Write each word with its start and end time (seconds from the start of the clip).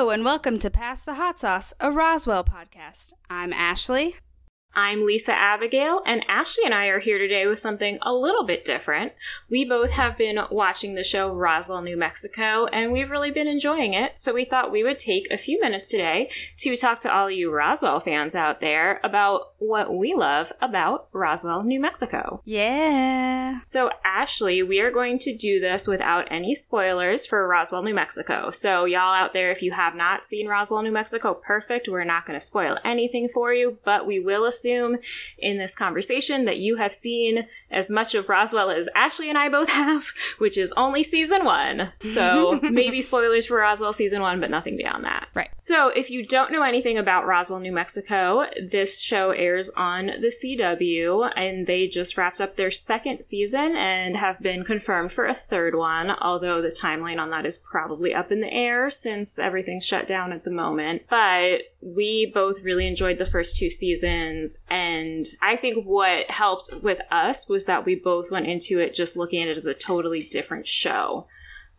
Hello, 0.00 0.08
and 0.08 0.24
welcome 0.24 0.58
to 0.60 0.70
Pass 0.70 1.02
the 1.02 1.16
Hot 1.16 1.38
Sauce, 1.38 1.74
a 1.78 1.92
Roswell 1.92 2.42
podcast. 2.42 3.12
I'm 3.28 3.52
Ashley. 3.52 4.14
I'm 4.74 5.04
Lisa 5.04 5.32
Abigail, 5.32 6.00
and 6.06 6.24
Ashley 6.28 6.64
and 6.64 6.72
I 6.72 6.86
are 6.86 7.00
here 7.00 7.18
today 7.18 7.44
with 7.46 7.58
something 7.58 7.98
a 8.02 8.14
little 8.14 8.44
bit 8.44 8.64
different. 8.64 9.12
We 9.48 9.64
both 9.64 9.90
have 9.90 10.16
been 10.16 10.38
watching 10.48 10.94
the 10.94 11.02
show 11.02 11.34
Roswell, 11.34 11.82
New 11.82 11.96
Mexico, 11.96 12.66
and 12.66 12.92
we've 12.92 13.10
really 13.10 13.32
been 13.32 13.48
enjoying 13.48 13.94
it, 13.94 14.16
so 14.16 14.32
we 14.32 14.44
thought 14.44 14.70
we 14.70 14.84
would 14.84 15.00
take 15.00 15.28
a 15.30 15.38
few 15.38 15.60
minutes 15.60 15.88
today 15.88 16.30
to 16.58 16.76
talk 16.76 17.00
to 17.00 17.12
all 17.12 17.28
you 17.28 17.50
Roswell 17.50 17.98
fans 17.98 18.36
out 18.36 18.60
there 18.60 19.00
about 19.02 19.54
what 19.58 19.92
we 19.92 20.14
love 20.14 20.52
about 20.60 21.08
Roswell, 21.12 21.64
New 21.64 21.80
Mexico. 21.80 22.40
Yeah. 22.44 23.60
So, 23.62 23.90
Ashley, 24.04 24.62
we 24.62 24.78
are 24.80 24.92
going 24.92 25.18
to 25.20 25.36
do 25.36 25.58
this 25.58 25.88
without 25.88 26.30
any 26.30 26.54
spoilers 26.54 27.26
for 27.26 27.46
Roswell, 27.46 27.82
New 27.82 27.94
Mexico. 27.94 28.50
So, 28.50 28.84
y'all 28.84 29.14
out 29.14 29.32
there, 29.32 29.50
if 29.50 29.62
you 29.62 29.72
have 29.72 29.96
not 29.96 30.24
seen 30.24 30.46
Roswell, 30.46 30.82
New 30.82 30.92
Mexico, 30.92 31.34
perfect. 31.34 31.88
We're 31.88 32.04
not 32.04 32.24
going 32.24 32.38
to 32.38 32.44
spoil 32.44 32.78
anything 32.84 33.28
for 33.28 33.52
you, 33.52 33.78
but 33.84 34.06
we 34.06 34.20
will 34.20 34.44
assume 34.60 34.98
in 35.38 35.58
this 35.58 35.74
conversation 35.74 36.44
that 36.44 36.58
you 36.58 36.76
have 36.76 36.92
seen 36.92 37.46
as 37.70 37.88
much 37.88 38.14
of 38.14 38.28
Roswell 38.28 38.70
as 38.70 38.88
Ashley 38.94 39.28
and 39.28 39.38
I 39.38 39.48
both 39.48 39.70
have, 39.70 40.12
which 40.38 40.58
is 40.58 40.72
only 40.76 41.02
season 41.02 41.44
one. 41.44 41.92
So 42.00 42.60
maybe 42.70 43.00
spoilers 43.00 43.46
for 43.46 43.58
Roswell 43.58 43.92
season 43.92 44.20
one, 44.22 44.40
but 44.40 44.50
nothing 44.50 44.76
beyond 44.76 45.04
that. 45.04 45.28
Right. 45.34 45.50
So 45.54 45.88
if 45.88 46.10
you 46.10 46.24
don't 46.24 46.52
know 46.52 46.62
anything 46.62 46.98
about 46.98 47.26
Roswell, 47.26 47.60
New 47.60 47.72
Mexico, 47.72 48.46
this 48.60 49.00
show 49.00 49.30
airs 49.30 49.70
on 49.76 50.06
the 50.06 50.32
CW 50.32 51.32
and 51.36 51.66
they 51.66 51.86
just 51.86 52.16
wrapped 52.16 52.40
up 52.40 52.56
their 52.56 52.70
second 52.70 53.22
season 53.22 53.76
and 53.76 54.16
have 54.16 54.40
been 54.40 54.64
confirmed 54.64 55.12
for 55.12 55.26
a 55.26 55.34
third 55.34 55.74
one, 55.74 56.10
although 56.10 56.60
the 56.60 56.68
timeline 56.68 57.18
on 57.18 57.30
that 57.30 57.46
is 57.46 57.56
probably 57.56 58.14
up 58.14 58.32
in 58.32 58.40
the 58.40 58.52
air 58.52 58.90
since 58.90 59.38
everything's 59.38 59.86
shut 59.86 60.06
down 60.06 60.32
at 60.32 60.44
the 60.44 60.50
moment. 60.50 61.02
But 61.08 61.69
we 61.82 62.26
both 62.26 62.62
really 62.62 62.86
enjoyed 62.86 63.18
the 63.18 63.26
first 63.26 63.56
two 63.56 63.70
seasons 63.70 64.58
and 64.68 65.26
I 65.40 65.56
think 65.56 65.84
what 65.86 66.30
helped 66.30 66.70
with 66.82 67.00
us 67.10 67.48
was 67.48 67.64
that 67.64 67.84
we 67.84 67.94
both 67.94 68.30
went 68.30 68.46
into 68.46 68.78
it 68.78 68.94
just 68.94 69.16
looking 69.16 69.42
at 69.42 69.48
it 69.48 69.56
as 69.56 69.66
a 69.66 69.74
totally 69.74 70.20
different 70.20 70.66
show. 70.66 71.26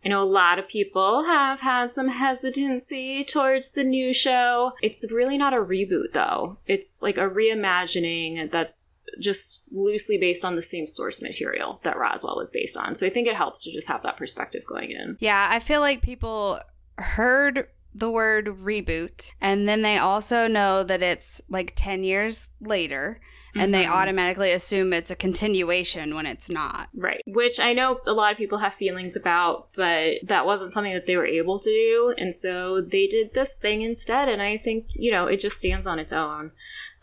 I 0.04 0.08
know 0.08 0.22
a 0.22 0.24
lot 0.24 0.58
of 0.58 0.66
people 0.66 1.24
have 1.24 1.60
had 1.60 1.92
some 1.92 2.08
hesitancy 2.08 3.22
towards 3.22 3.70
the 3.70 3.84
new 3.84 4.12
show. 4.12 4.72
It's 4.82 5.06
really 5.12 5.38
not 5.38 5.54
a 5.54 5.58
reboot 5.58 6.12
though. 6.12 6.58
It's 6.66 7.00
like 7.02 7.16
a 7.16 7.30
reimagining 7.30 8.50
that's 8.50 8.98
just 9.20 9.72
loosely 9.72 10.18
based 10.18 10.44
on 10.44 10.56
the 10.56 10.62
same 10.62 10.86
source 10.86 11.22
material 11.22 11.78
that 11.84 11.96
Roswell 11.96 12.36
was 12.36 12.50
based 12.50 12.76
on. 12.76 12.96
So 12.96 13.06
I 13.06 13.10
think 13.10 13.28
it 13.28 13.36
helps 13.36 13.62
to 13.62 13.72
just 13.72 13.88
have 13.88 14.02
that 14.02 14.16
perspective 14.16 14.62
going 14.66 14.90
in. 14.90 15.18
Yeah, 15.20 15.48
I 15.50 15.60
feel 15.60 15.80
like 15.80 16.02
people 16.02 16.58
heard 16.98 17.68
the 17.94 18.10
word 18.10 18.46
reboot 18.46 19.32
and 19.40 19.68
then 19.68 19.82
they 19.82 19.98
also 19.98 20.46
know 20.46 20.82
that 20.82 21.02
it's 21.02 21.40
like 21.48 21.72
10 21.76 22.04
years 22.04 22.48
later 22.60 23.20
and 23.54 23.72
they 23.74 23.84
Mhm. 23.84 23.90
automatically 23.90 24.50
assume 24.52 24.92
it's 24.92 25.10
a 25.10 25.16
continuation 25.16 26.14
when 26.14 26.26
it's 26.26 26.48
not. 26.48 26.88
Right. 26.94 27.22
Which 27.26 27.60
I 27.60 27.72
know 27.72 28.00
a 28.06 28.12
lot 28.12 28.32
of 28.32 28.38
people 28.38 28.58
have 28.58 28.74
feelings 28.74 29.16
about, 29.16 29.68
but 29.74 30.14
that 30.22 30.46
wasn't 30.46 30.72
something 30.72 30.94
that 30.94 31.06
they 31.06 31.16
were 31.16 31.26
able 31.26 31.58
to 31.58 31.70
do. 31.70 32.14
And 32.16 32.34
so 32.34 32.80
they 32.80 33.06
did 33.06 33.34
this 33.34 33.56
thing 33.56 33.82
instead. 33.82 34.28
And 34.28 34.40
I 34.40 34.56
think, 34.56 34.86
you 34.94 35.10
know, 35.10 35.26
it 35.26 35.38
just 35.40 35.58
stands 35.58 35.86
on 35.86 35.98
its 35.98 36.12
own. 36.12 36.52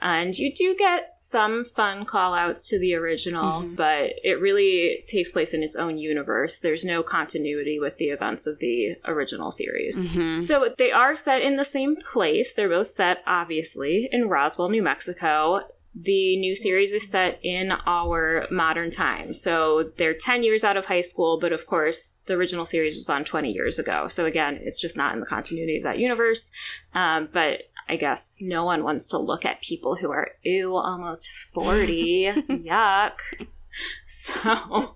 And 0.01 0.37
you 0.37 0.53
do 0.53 0.75
get 0.77 1.15
some 1.17 1.65
fun 1.65 2.05
call 2.05 2.33
outs 2.33 2.65
to 2.69 2.79
the 2.79 2.95
original, 2.95 3.63
Mhm. 3.63 3.75
but 3.75 4.13
it 4.23 4.39
really 4.39 5.03
takes 5.09 5.29
place 5.29 5.53
in 5.53 5.61
its 5.61 5.75
own 5.75 5.97
universe. 5.97 6.57
There's 6.57 6.85
no 6.85 7.03
continuity 7.03 7.79
with 7.81 7.97
the 7.97 8.07
events 8.09 8.47
of 8.47 8.59
the 8.59 8.95
original 9.05 9.51
series. 9.51 10.07
Mhm. 10.07 10.37
So 10.37 10.73
they 10.77 10.91
are 10.91 11.17
set 11.17 11.41
in 11.41 11.57
the 11.57 11.65
same 11.65 11.97
place. 11.97 12.53
They're 12.53 12.69
both 12.69 12.87
set, 12.87 13.21
obviously, 13.27 14.07
in 14.09 14.29
Roswell, 14.29 14.69
New 14.69 14.81
Mexico. 14.83 15.67
The 15.95 16.37
new 16.37 16.55
series 16.55 16.93
is 16.93 17.09
set 17.09 17.39
in 17.43 17.71
our 17.71 18.47
modern 18.51 18.91
time. 18.91 19.33
So 19.33 19.91
they're 19.97 20.13
10 20.13 20.43
years 20.43 20.63
out 20.63 20.77
of 20.77 20.85
high 20.85 21.01
school, 21.01 21.39
but 21.39 21.51
of 21.51 21.65
course, 21.65 22.21
the 22.25 22.35
original 22.35 22.65
series 22.65 22.95
was 22.95 23.09
on 23.09 23.25
20 23.25 23.51
years 23.51 23.79
ago. 23.79 24.07
So 24.07 24.25
again, 24.25 24.59
it's 24.61 24.79
just 24.79 24.95
not 24.95 25.13
in 25.13 25.19
the 25.19 25.25
continuity 25.25 25.77
of 25.77 25.83
that 25.83 25.99
universe. 25.99 26.51
Um, 26.93 27.29
but 27.33 27.63
I 27.87 27.95
guess 27.95 28.37
no 28.39 28.63
one 28.63 28.83
wants 28.83 29.07
to 29.07 29.17
look 29.17 29.45
at 29.45 29.61
people 29.61 29.95
who 29.95 30.11
are, 30.11 30.31
ew, 30.43 30.75
almost 30.75 31.29
40. 31.29 32.23
Yuck. 32.49 33.19
So 34.05 34.95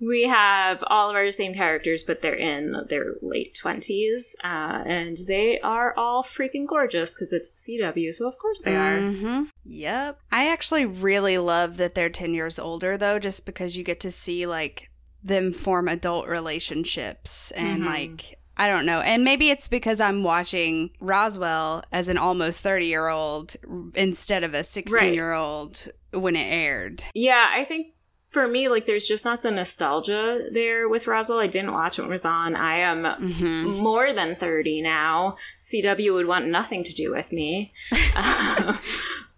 we 0.00 0.28
have 0.28 0.82
all 0.86 1.10
of 1.10 1.16
our 1.16 1.30
same 1.30 1.54
characters, 1.54 2.02
but 2.04 2.22
they're 2.22 2.34
in 2.34 2.74
their 2.88 3.14
late 3.20 3.56
20s. 3.62 4.34
Uh, 4.44 4.82
and 4.86 5.16
they 5.26 5.58
are 5.60 5.92
all 5.96 6.22
freaking 6.22 6.66
gorgeous 6.66 7.14
because 7.14 7.32
it's 7.32 7.50
the 7.66 7.78
CW. 7.82 8.12
So, 8.14 8.28
of 8.28 8.38
course, 8.38 8.60
they 8.60 8.76
are. 8.76 9.00
hmm 9.00 9.44
Yep. 9.64 10.20
I 10.32 10.48
actually 10.48 10.86
really 10.86 11.36
love 11.38 11.76
that 11.78 11.94
they're 11.94 12.08
10 12.10 12.32
years 12.34 12.58
older, 12.58 12.96
though, 12.96 13.18
just 13.18 13.44
because 13.44 13.76
you 13.76 13.84
get 13.84 14.00
to 14.00 14.10
see, 14.10 14.46
like, 14.46 14.90
them 15.22 15.52
form 15.52 15.88
adult 15.88 16.28
relationships 16.28 17.50
and, 17.52 17.82
Mhm. 17.82 17.86
like, 17.86 18.34
I 18.56 18.66
don't 18.68 18.86
know. 18.86 19.00
And 19.00 19.22
maybe 19.24 19.50
it's 19.50 19.68
because 19.68 20.00
I'm 20.00 20.24
watching 20.24 20.90
Roswell 21.00 21.84
as 21.92 22.08
an 22.08 22.18
almost 22.18 22.60
30 22.60 22.86
year 22.86 23.08
old 23.08 23.54
instead 23.94 24.42
of 24.42 24.52
a 24.54 24.64
16 24.64 25.14
year 25.14 25.32
old 25.32 25.88
when 26.12 26.34
it 26.34 26.46
aired. 26.50 27.04
Yeah, 27.14 27.48
I 27.52 27.64
think 27.64 27.88
for 28.30 28.46
me, 28.46 28.68
like, 28.68 28.86
there's 28.86 29.06
just 29.06 29.24
not 29.24 29.42
the 29.42 29.50
nostalgia 29.50 30.48
there 30.52 30.88
with 30.88 31.06
Roswell. 31.06 31.38
I 31.38 31.46
didn't 31.46 31.72
watch 31.72 31.98
when 31.98 32.08
it 32.08 32.10
was 32.10 32.24
on. 32.24 32.54
I 32.54 32.78
am 32.78 33.04
hmm 33.04 33.78
more 33.78 34.12
than 34.12 34.34
30 34.34 34.82
now. 34.82 35.36
CW 35.60 36.12
would 36.12 36.26
want 36.26 36.46
nothing 36.46 36.84
to 36.84 36.92
do 36.92 37.12
with 37.12 37.32
me. 37.32 37.72
Um, 38.16 38.78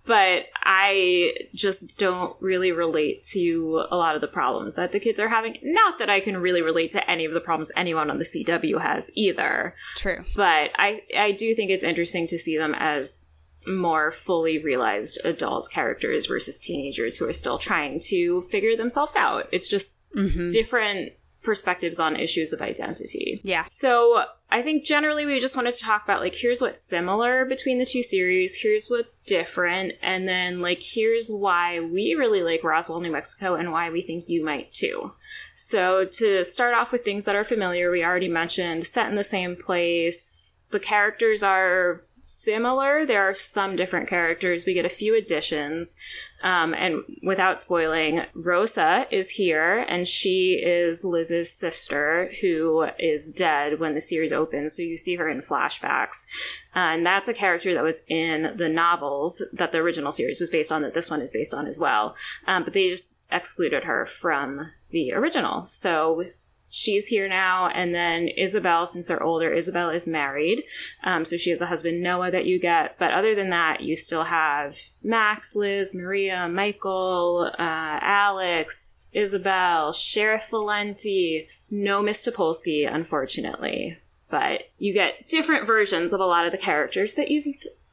but 0.06 0.47
I 0.65 1.34
just 1.55 1.99
don't 1.99 2.34
really 2.41 2.73
relate 2.73 3.23
to 3.33 3.84
a 3.91 3.97
lot 3.97 4.15
of 4.15 4.21
the 4.21 4.27
problems 4.27 4.75
that 4.75 4.91
the 4.93 4.99
kids 4.99 5.21
are 5.21 5.29
having. 5.29 5.59
Not 5.62 5.99
that 5.99 6.11
I 6.11 6.21
can 6.21 6.37
really 6.39 6.62
relate 6.62 6.91
to 6.93 7.11
any 7.11 7.25
of 7.25 7.33
the 7.33 7.41
problems 7.41 7.71
anyone 7.77 8.11
on 8.11 8.19
the 8.19 8.25
CW 8.25 8.81
has 8.81 9.11
either. 9.15 9.75
True. 9.97 10.25
But 10.34 10.73
I, 10.77 11.03
I 11.17 11.33
do 11.33 11.55
think 11.55 11.71
it's 11.71 11.84
interesting 11.84 12.27
to 12.29 12.39
see 12.39 12.56
them 12.56 12.75
as 12.77 13.29
more 13.66 14.10
fully 14.10 14.59
realized 14.59 15.19
adult 15.25 15.69
characters 15.71 16.26
versus 16.26 16.60
teenagers 16.60 17.16
who 17.16 17.28
are 17.28 17.32
still 17.32 17.59
trying 17.59 18.00
to 18.00 18.41
figure 18.43 18.76
themselves 18.76 19.15
out. 19.16 19.48
It's 19.53 19.69
just 19.69 19.97
hmm 20.15 20.48
different 20.50 21.12
perspectives 21.43 21.99
on 21.99 22.16
issues 22.16 22.53
of 22.53 22.60
identity. 22.60 23.41
Yeah. 23.43 23.65
So 23.70 24.25
I 24.50 24.62
think 24.62 24.84
generally 24.84 25.25
we 25.25 25.41
just 25.41 25.56
wanted 25.56 25.75
to 25.75 25.82
talk 25.82 26.04
about 26.04 26.20
like 26.20 26.34
here's 26.34 26.60
what's 26.60 26.82
similar 26.82 27.44
between 27.44 27.78
the 27.78 27.87
two 27.87 28.03
series, 28.03 28.56
here's 28.56 28.88
what's 28.88 29.19
different, 29.19 29.94
and 30.03 30.28
then 30.28 30.60
like 30.60 30.81
here's 30.81 31.31
why 31.31 31.81
we 31.81 32.15
really 32.15 32.43
like 32.43 32.65
Roswell, 32.65 33.00
New 33.00 33.12
Mexico, 33.12 33.54
and 33.54 33.72
why 33.72 33.91
we 33.91 34.03
think 34.03 34.28
you 34.28 34.44
might 34.44 34.72
too. 34.72 35.12
So 35.54 36.04
to 36.04 36.44
start 36.44 36.75
off 36.75 36.93
with 36.93 37.04
things 37.04 37.25
that 37.25 37.37
are 37.37 37.44
familiar, 37.44 37.91
we 37.91 38.04
already 38.04 38.28
mentioned 38.28 38.87
set 38.87 39.09
in 39.09 39.15
the 39.15 39.25
same 39.25 39.56
place. 39.56 40.62
The 40.70 40.81
characters 40.81 41.43
are 41.43 42.03
similar. 42.20 43.06
There 43.06 43.22
are 43.22 43.34
some 43.34 43.76
different 43.76 44.08
characters. 44.08 44.66
We 44.66 44.75
get 44.75 44.84
a 44.84 44.91
few 44.91 45.16
additions. 45.16 45.97
Um, 46.42 46.72
and 46.75 47.03
without 47.22 47.60
spoiling, 47.60 48.22
Rosa 48.34 49.06
is 49.10 49.31
here, 49.31 49.84
and 49.88 50.08
she 50.08 50.54
is 50.54 51.04
Liz's 51.04 51.53
sister, 51.53 52.32
who 52.41 52.88
is 52.98 53.32
dead 53.32 53.78
when 53.78 53.94
the 53.94 54.00
series 54.00 54.32
opens. 54.32 54.76
So 54.76 54.82
you 54.82 54.96
see 54.96 55.17
her 55.17 55.28
in 55.28 55.40
flashbacks. 55.40 56.26
Uh, 56.75 56.94
and 56.94 57.06
that's 57.06 57.28
a 57.28 57.34
character 57.34 57.75
that 57.75 57.84
was 57.84 58.02
in 58.08 58.55
the 58.56 58.69
novels 58.69 59.43
that 59.52 59.73
the 59.73 59.78
original 59.78 60.12
series 60.12 60.40
was 60.40 60.50
based 60.50 60.73
on, 60.73 60.82
that 60.82 60.94
this 60.94 61.11
one 61.11 61.20
is 61.20 61.31
based 61.31 61.52
on 61.52 61.66
as 61.66 61.78
well. 61.78 62.16
Um, 62.46 62.64
but 62.64 62.73
they 62.73 62.90
just 62.90 63.16
excluded 63.31 63.84
her 63.84 64.06
from 64.06 64.73
the 64.90 65.12
original. 65.12 65.66
So 65.66 66.25
she's 66.70 67.08
here 67.08 67.28
now. 67.28 67.69
And 67.69 67.94
then 67.94 68.28
Isabel, 68.28 68.87
since 68.87 69.06
they're 69.06 69.22
older, 69.22 69.52
Isabel 69.52 69.90
is 69.90 70.06
married. 70.06 70.62
Um, 71.05 71.25
so 71.25 71.37
she 71.37 71.50
has 71.50 71.61
a 71.61 71.67
husband, 71.67 72.02
Noah, 72.02 72.31
that 72.31 72.46
you 72.46 72.58
get. 72.58 72.99
But 72.99 73.12
other 73.12 73.34
than 73.34 73.50
that, 73.50 73.82
you 73.82 73.96
still 73.96 74.25
have 74.25 74.78
Max, 75.02 75.55
Liz, 75.55 75.94
Maria, 75.94 76.49
Michael, 76.49 77.50
uh, 77.58 77.99
Alex, 78.00 79.11
Isabel, 79.12 79.93
Sheriff 79.93 80.49
Valenti. 80.50 81.49
No 81.70 82.02
Miss 82.02 82.26
Topolsky, 82.26 82.93
unfortunately. 82.93 83.99
But 84.31 84.70
you 84.78 84.93
get 84.93 85.28
different 85.28 85.66
versions 85.66 86.12
of 86.12 86.20
a 86.20 86.25
lot 86.25 86.46
of 86.46 86.52
the 86.52 86.58
characters 86.58 87.14
that 87.14 87.31
you've 87.31 87.46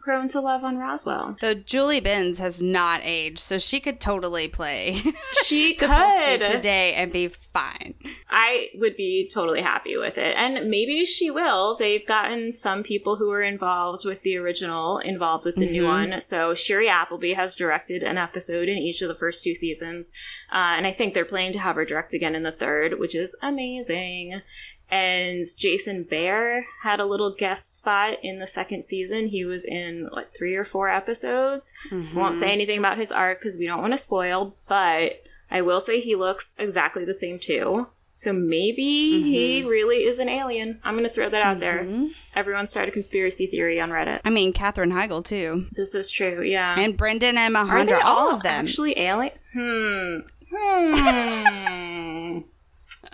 grown 0.08 0.30
to 0.30 0.40
love 0.40 0.64
on 0.64 0.78
Roswell. 0.78 1.36
Though 1.42 1.54
Julie 1.54 2.00
Benz 2.00 2.40
has 2.40 2.62
not 2.62 3.02
aged, 3.04 3.40
so 3.40 3.58
she 3.58 3.82
could 3.82 4.00
totally 4.00 4.48
play 4.48 5.02
She 5.46 5.76
could. 5.76 6.40
today 6.40 6.94
and 6.94 7.12
be 7.12 7.28
fine. 7.28 7.94
I 8.30 8.70
would 8.76 8.96
be 8.96 9.30
totally 9.32 9.62
happy 9.62 9.98
with 9.98 10.18
it. 10.18 10.34
And 10.38 10.70
maybe 10.70 11.04
she 11.04 11.30
will. 11.30 11.76
They've 11.78 12.06
gotten 12.08 12.54
some 12.54 12.84
people 12.84 13.18
who 13.18 13.28
were 13.28 13.44
involved 13.44 14.06
with 14.06 14.22
the 14.24 14.38
original 14.38 15.00
involved 15.00 15.44
with 15.46 15.56
the 15.56 15.70
new 15.70 15.84
Mhm. 15.84 16.12
one. 16.12 16.22
So 16.22 16.54
Shiri 16.54 16.88
Appleby 16.90 17.34
has 17.34 17.54
directed 17.54 18.02
an 18.02 18.18
episode 18.18 18.70
in 18.70 18.78
each 18.78 19.02
of 19.02 19.10
the 19.10 19.16
first 19.16 19.44
two 19.44 19.54
seasons. 19.56 20.12
Uh, 20.52 20.76
and 20.78 20.88
I 20.88 20.94
think 20.94 21.14
they're 21.14 21.26
planning 21.26 21.52
to 21.54 21.60
have 21.60 21.76
her 21.76 21.84
direct 21.86 22.14
again 22.14 22.34
in 22.34 22.44
the 22.44 22.52
third, 22.54 22.98
which 22.98 23.14
is 23.14 23.36
amazing. 23.44 24.42
And 24.90 25.44
Jason 25.58 26.06
Behr 26.06 26.64
had 26.84 27.00
a 27.00 27.06
little 27.06 27.32
guest 27.32 27.78
spot 27.78 28.18
in 28.24 28.40
the 28.40 28.48
second 28.48 28.86
season. 28.86 29.28
He 29.28 29.44
was 29.44 29.66
in 29.66 30.10
like 30.14 30.34
three 30.34 30.56
or 30.56 30.64
four 30.64 30.90
episodes. 30.90 31.74
Mm-hmm. 31.92 32.18
Won't 32.18 32.38
say 32.38 32.54
anything 32.54 32.80
about 32.80 32.98
his 32.98 33.12
arc 33.12 33.40
because 33.40 33.58
we 33.58 33.66
don't 33.66 33.82
want 33.82 33.94
to 33.94 33.98
spoil, 33.98 34.56
but 34.68 35.24
I 35.52 35.62
will 35.62 35.82
say 35.82 36.00
he 36.00 36.16
looks 36.16 36.56
exactly 36.58 37.04
the 37.04 37.14
same 37.14 37.38
too. 37.38 37.88
So 38.16 38.34
maybe 38.34 39.14
mm-hmm. 39.14 39.28
he 39.28 39.64
really 39.64 39.98
is 39.98 40.18
an 40.18 40.28
alien. 40.28 40.80
I'm 40.84 40.96
going 40.96 41.04
to 41.04 41.14
throw 41.14 41.30
that 41.30 41.44
out 41.44 41.60
mm-hmm. 41.60 42.06
there. 42.06 42.10
Everyone 42.36 42.66
started 42.66 42.90
a 42.90 42.94
conspiracy 42.94 43.46
theory 43.46 43.80
on 43.80 43.92
Reddit. 43.92 44.22
I 44.26 44.32
mean, 44.32 44.54
Katherine 44.54 44.92
Heigl 44.92 45.24
too. 45.24 45.68
This 45.72 45.94
is 45.94 46.10
true. 46.10 46.42
Yeah, 46.42 46.80
and 46.80 46.98
Brendan 46.98 47.38
and 47.38 47.54
Majandra, 47.54 48.02
all, 48.04 48.18
all 48.18 48.36
of 48.36 48.42
them 48.42 48.66
actually 48.66 48.98
alien. 48.98 49.34
Hmm. 49.54 50.20
Hmm. 50.50 51.87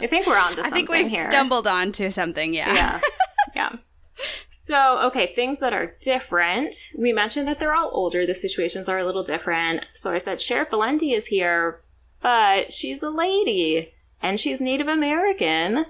I 0.04 0.08
think 0.08 0.28
we're 0.28 0.38
on 0.38 0.56
to 0.56 0.64
something 0.64 0.74
I 0.74 0.76
think 0.76 0.90
we've 0.90 1.10
here. 1.10 1.30
stumbled 1.32 1.66
onto 1.66 2.10
something. 2.10 2.54
Yeah. 2.54 2.74
Yeah. 2.74 3.00
Yeah. 3.56 3.76
So, 4.48 5.00
okay, 5.08 5.28
things 5.28 5.60
that 5.60 5.74
are 5.74 5.96
different. 6.02 6.76
We 6.98 7.14
mentioned 7.14 7.48
that 7.48 7.60
they're 7.60 7.76
all 7.76 7.92
older. 7.94 8.26
The 8.26 8.34
situations 8.34 8.90
are 8.90 8.98
a 8.98 9.06
little 9.06 9.22
different. 9.22 9.86
So 9.94 10.12
I 10.12 10.18
said 10.18 10.42
Sheriff 10.42 10.72
Valenti 10.72 11.14
is 11.14 11.28
here, 11.28 11.82
but 12.22 12.74
she's 12.74 13.04
a 13.04 13.12
lady 13.12 13.94
and 14.24 14.40
she's 14.40 14.60
Native 14.60 14.88
American. 14.88 15.86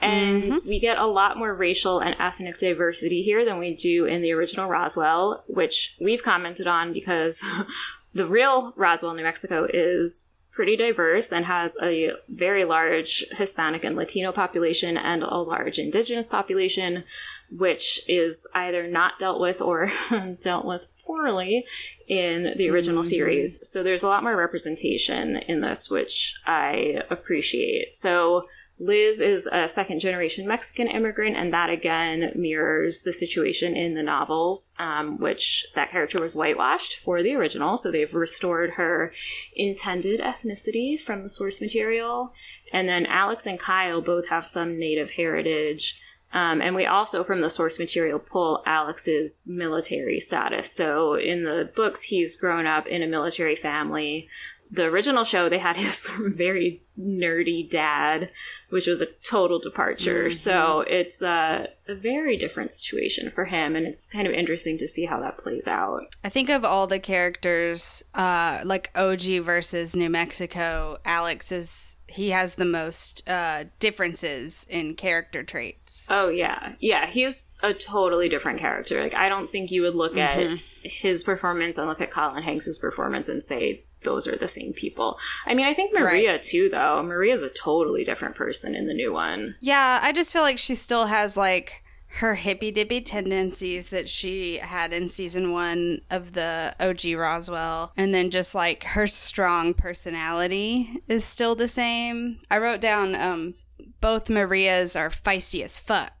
And 0.00 0.42
mm-hmm. 0.42 0.68
we 0.68 0.80
get 0.80 0.98
a 0.98 1.06
lot 1.06 1.36
more 1.36 1.54
racial 1.54 2.00
and 2.00 2.16
ethnic 2.18 2.58
diversity 2.58 3.22
here 3.22 3.44
than 3.44 3.58
we 3.58 3.76
do 3.76 4.06
in 4.06 4.22
the 4.22 4.32
original 4.32 4.68
Roswell, 4.68 5.44
which 5.46 5.96
we've 6.00 6.22
commented 6.22 6.66
on 6.66 6.92
because 6.92 7.44
the 8.14 8.26
real 8.26 8.72
Roswell, 8.76 9.14
New 9.14 9.22
Mexico 9.22 9.68
is 9.72 10.27
pretty 10.58 10.76
diverse 10.76 11.30
and 11.30 11.44
has 11.44 11.76
a 11.80 12.10
very 12.28 12.64
large 12.64 13.24
Hispanic 13.36 13.84
and 13.84 13.94
Latino 13.94 14.32
population 14.32 14.96
and 14.96 15.22
a 15.22 15.36
large 15.36 15.78
indigenous 15.78 16.26
population, 16.26 17.04
which 17.48 18.00
is 18.08 18.44
either 18.56 18.88
not 18.88 19.20
dealt 19.20 19.40
with 19.40 19.62
or 19.62 19.88
dealt 20.40 20.64
with 20.64 20.88
poorly 21.06 21.64
in 22.08 22.54
the 22.56 22.68
original 22.70 23.02
mm-hmm. 23.02 23.08
series. 23.08 23.68
So 23.70 23.84
there's 23.84 24.02
a 24.02 24.08
lot 24.08 24.24
more 24.24 24.34
representation 24.34 25.36
in 25.36 25.60
this, 25.60 25.88
which 25.88 26.34
I 26.44 27.02
appreciate. 27.08 27.94
So 27.94 28.48
Liz 28.80 29.20
is 29.20 29.48
a 29.50 29.68
second 29.68 29.98
generation 29.98 30.46
Mexican 30.46 30.86
immigrant, 30.86 31.36
and 31.36 31.52
that 31.52 31.68
again 31.68 32.30
mirrors 32.34 33.02
the 33.02 33.12
situation 33.12 33.76
in 33.76 33.94
the 33.94 34.02
novels, 34.02 34.72
um, 34.78 35.18
which 35.18 35.66
that 35.74 35.90
character 35.90 36.20
was 36.20 36.36
whitewashed 36.36 36.96
for 36.96 37.22
the 37.22 37.34
original. 37.34 37.76
So 37.76 37.90
they've 37.90 38.14
restored 38.14 38.72
her 38.72 39.12
intended 39.56 40.20
ethnicity 40.20 41.00
from 41.00 41.22
the 41.22 41.30
source 41.30 41.60
material. 41.60 42.32
And 42.72 42.88
then 42.88 43.04
Alex 43.06 43.46
and 43.46 43.58
Kyle 43.58 44.00
both 44.00 44.28
have 44.28 44.46
some 44.46 44.78
native 44.78 45.12
heritage. 45.12 46.00
Um, 46.32 46.60
and 46.60 46.74
we 46.74 46.84
also, 46.84 47.24
from 47.24 47.40
the 47.40 47.48
source 47.48 47.78
material, 47.78 48.18
pull 48.18 48.62
Alex's 48.66 49.44
military 49.46 50.20
status. 50.20 50.70
So 50.70 51.14
in 51.14 51.44
the 51.44 51.70
books, 51.74 52.02
he's 52.04 52.36
grown 52.36 52.66
up 52.66 52.86
in 52.86 53.02
a 53.02 53.06
military 53.06 53.56
family 53.56 54.28
the 54.70 54.84
original 54.84 55.24
show, 55.24 55.48
they 55.48 55.58
had 55.58 55.76
his 55.86 56.08
very 56.18 56.82
nerdy 56.98 57.68
dad, 57.68 58.30
which 58.70 58.86
was 58.86 59.00
a 59.00 59.06
total 59.24 59.58
departure. 59.58 60.24
Mm-hmm. 60.24 60.32
So 60.32 60.80
it's 60.80 61.22
a, 61.22 61.68
a, 61.86 61.94
very 61.94 62.36
different 62.36 62.72
situation 62.72 63.30
for 63.30 63.46
him, 63.46 63.76
and 63.76 63.86
it's 63.86 64.06
kind 64.06 64.26
of 64.26 64.32
interesting 64.32 64.78
to 64.78 64.88
see 64.88 65.06
how 65.06 65.20
that 65.20 65.38
plays 65.38 65.68
out. 65.68 66.06
I 66.24 66.28
think 66.28 66.48
of 66.48 66.64
all 66.64 66.86
the 66.86 66.98
characters, 66.98 68.02
uh, 68.14 68.60
like 68.64 68.90
OG 68.96 69.42
versus 69.42 69.94
New 69.94 70.10
Mexico, 70.10 70.98
Alex 71.04 71.52
is 71.52 71.96
he 72.08 72.30
has 72.30 72.54
the 72.54 72.64
most 72.64 73.28
uh, 73.28 73.64
differences 73.78 74.66
in 74.70 74.94
character 74.94 75.42
traits. 75.42 76.06
Oh 76.08 76.28
yeah, 76.28 76.74
yeah, 76.80 77.06
he's 77.06 77.54
a 77.62 77.74
totally 77.74 78.28
different 78.28 78.58
character. 78.58 79.00
Like 79.02 79.14
I 79.14 79.28
don't 79.28 79.52
think 79.52 79.70
you 79.70 79.82
would 79.82 79.94
look 79.94 80.14
mm-hmm. 80.14 80.54
at 80.54 80.60
his 80.82 81.22
performance 81.22 81.76
and 81.76 81.86
look 81.86 82.00
at 82.00 82.10
Colin 82.10 82.42
Hanks's 82.42 82.78
performance 82.78 83.28
and 83.28 83.44
say 83.44 83.84
those 84.02 84.26
are 84.26 84.36
the 84.36 84.48
same 84.48 84.72
people. 84.72 85.18
I 85.46 85.54
mean, 85.54 85.66
I 85.66 85.74
think 85.74 85.92
Maria 85.92 86.32
right. 86.32 86.42
too, 86.42 86.68
though. 86.68 87.02
Maria's 87.02 87.42
a 87.42 87.50
totally 87.50 88.04
different 88.04 88.36
person 88.36 88.74
in 88.74 88.86
the 88.86 88.94
new 88.94 89.12
one. 89.12 89.56
Yeah, 89.60 89.98
I 90.02 90.12
just 90.12 90.32
feel 90.32 90.42
like 90.42 90.58
she 90.58 90.74
still 90.74 91.06
has 91.06 91.36
like 91.36 91.82
her 92.10 92.36
hippy 92.36 92.70
dippy 92.70 93.00
tendencies 93.00 93.90
that 93.90 94.08
she 94.08 94.58
had 94.58 94.92
in 94.92 95.08
season 95.08 95.52
one 95.52 96.00
of 96.10 96.32
the 96.32 96.74
OG 96.80 97.18
Roswell. 97.18 97.92
And 97.96 98.14
then 98.14 98.30
just 98.30 98.54
like 98.54 98.84
her 98.84 99.06
strong 99.06 99.74
personality 99.74 101.02
is 101.06 101.24
still 101.24 101.54
the 101.54 101.68
same. 101.68 102.40
I 102.50 102.58
wrote 102.58 102.80
down 102.80 103.14
um, 103.14 103.54
both 104.00 104.30
Marias 104.30 104.96
are 104.96 105.10
feisty 105.10 105.62
as 105.62 105.78
fuck. 105.78 106.12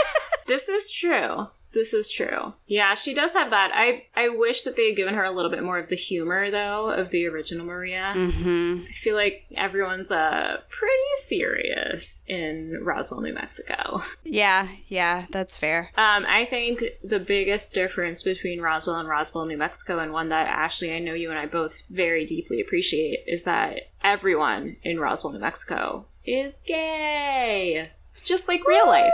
this 0.46 0.68
is 0.68 0.90
true. 0.90 1.48
This 1.72 1.92
is 1.92 2.10
true. 2.10 2.54
Yeah, 2.66 2.94
she 2.94 3.12
does 3.12 3.34
have 3.34 3.50
that. 3.50 3.70
I 3.74 4.04
I 4.14 4.28
wish 4.28 4.62
that 4.62 4.76
they 4.76 4.88
had 4.88 4.96
given 4.96 5.14
her 5.14 5.24
a 5.24 5.30
little 5.30 5.50
bit 5.50 5.62
more 5.62 5.78
of 5.78 5.88
the 5.88 5.96
humor 5.96 6.50
though 6.50 6.90
of 6.90 7.10
the 7.10 7.26
original 7.26 7.66
Maria. 7.66 8.14
Mm-hmm. 8.16 8.86
I 8.88 8.92
feel 8.92 9.14
like 9.14 9.44
everyone's 9.54 10.10
uh 10.10 10.58
pretty 10.70 10.94
serious 11.18 12.24
in 12.28 12.80
Roswell, 12.82 13.20
New 13.20 13.34
Mexico. 13.34 14.02
Yeah, 14.24 14.68
yeah, 14.88 15.26
that's 15.30 15.56
fair. 15.56 15.90
Um, 15.96 16.24
I 16.26 16.44
think 16.44 16.82
the 17.02 17.20
biggest 17.20 17.72
difference 17.74 18.22
between 18.22 18.60
Roswell 18.60 18.96
and 18.96 19.08
Roswell, 19.08 19.46
New 19.46 19.56
Mexico, 19.56 19.98
and 19.98 20.12
one 20.12 20.28
that 20.30 20.48
Ashley, 20.48 20.92
I 20.92 20.98
know 20.98 21.14
you 21.14 21.30
and 21.30 21.38
I 21.38 21.46
both 21.46 21.82
very 21.88 22.26
deeply 22.26 22.60
appreciate, 22.60 23.20
is 23.26 23.44
that 23.44 23.88
everyone 24.02 24.76
in 24.82 24.98
Roswell, 24.98 25.32
New 25.32 25.38
Mexico 25.38 26.06
is 26.24 26.58
gay 26.66 27.90
just 28.26 28.48
like 28.48 28.66
real 28.66 28.86
life. 28.86 29.12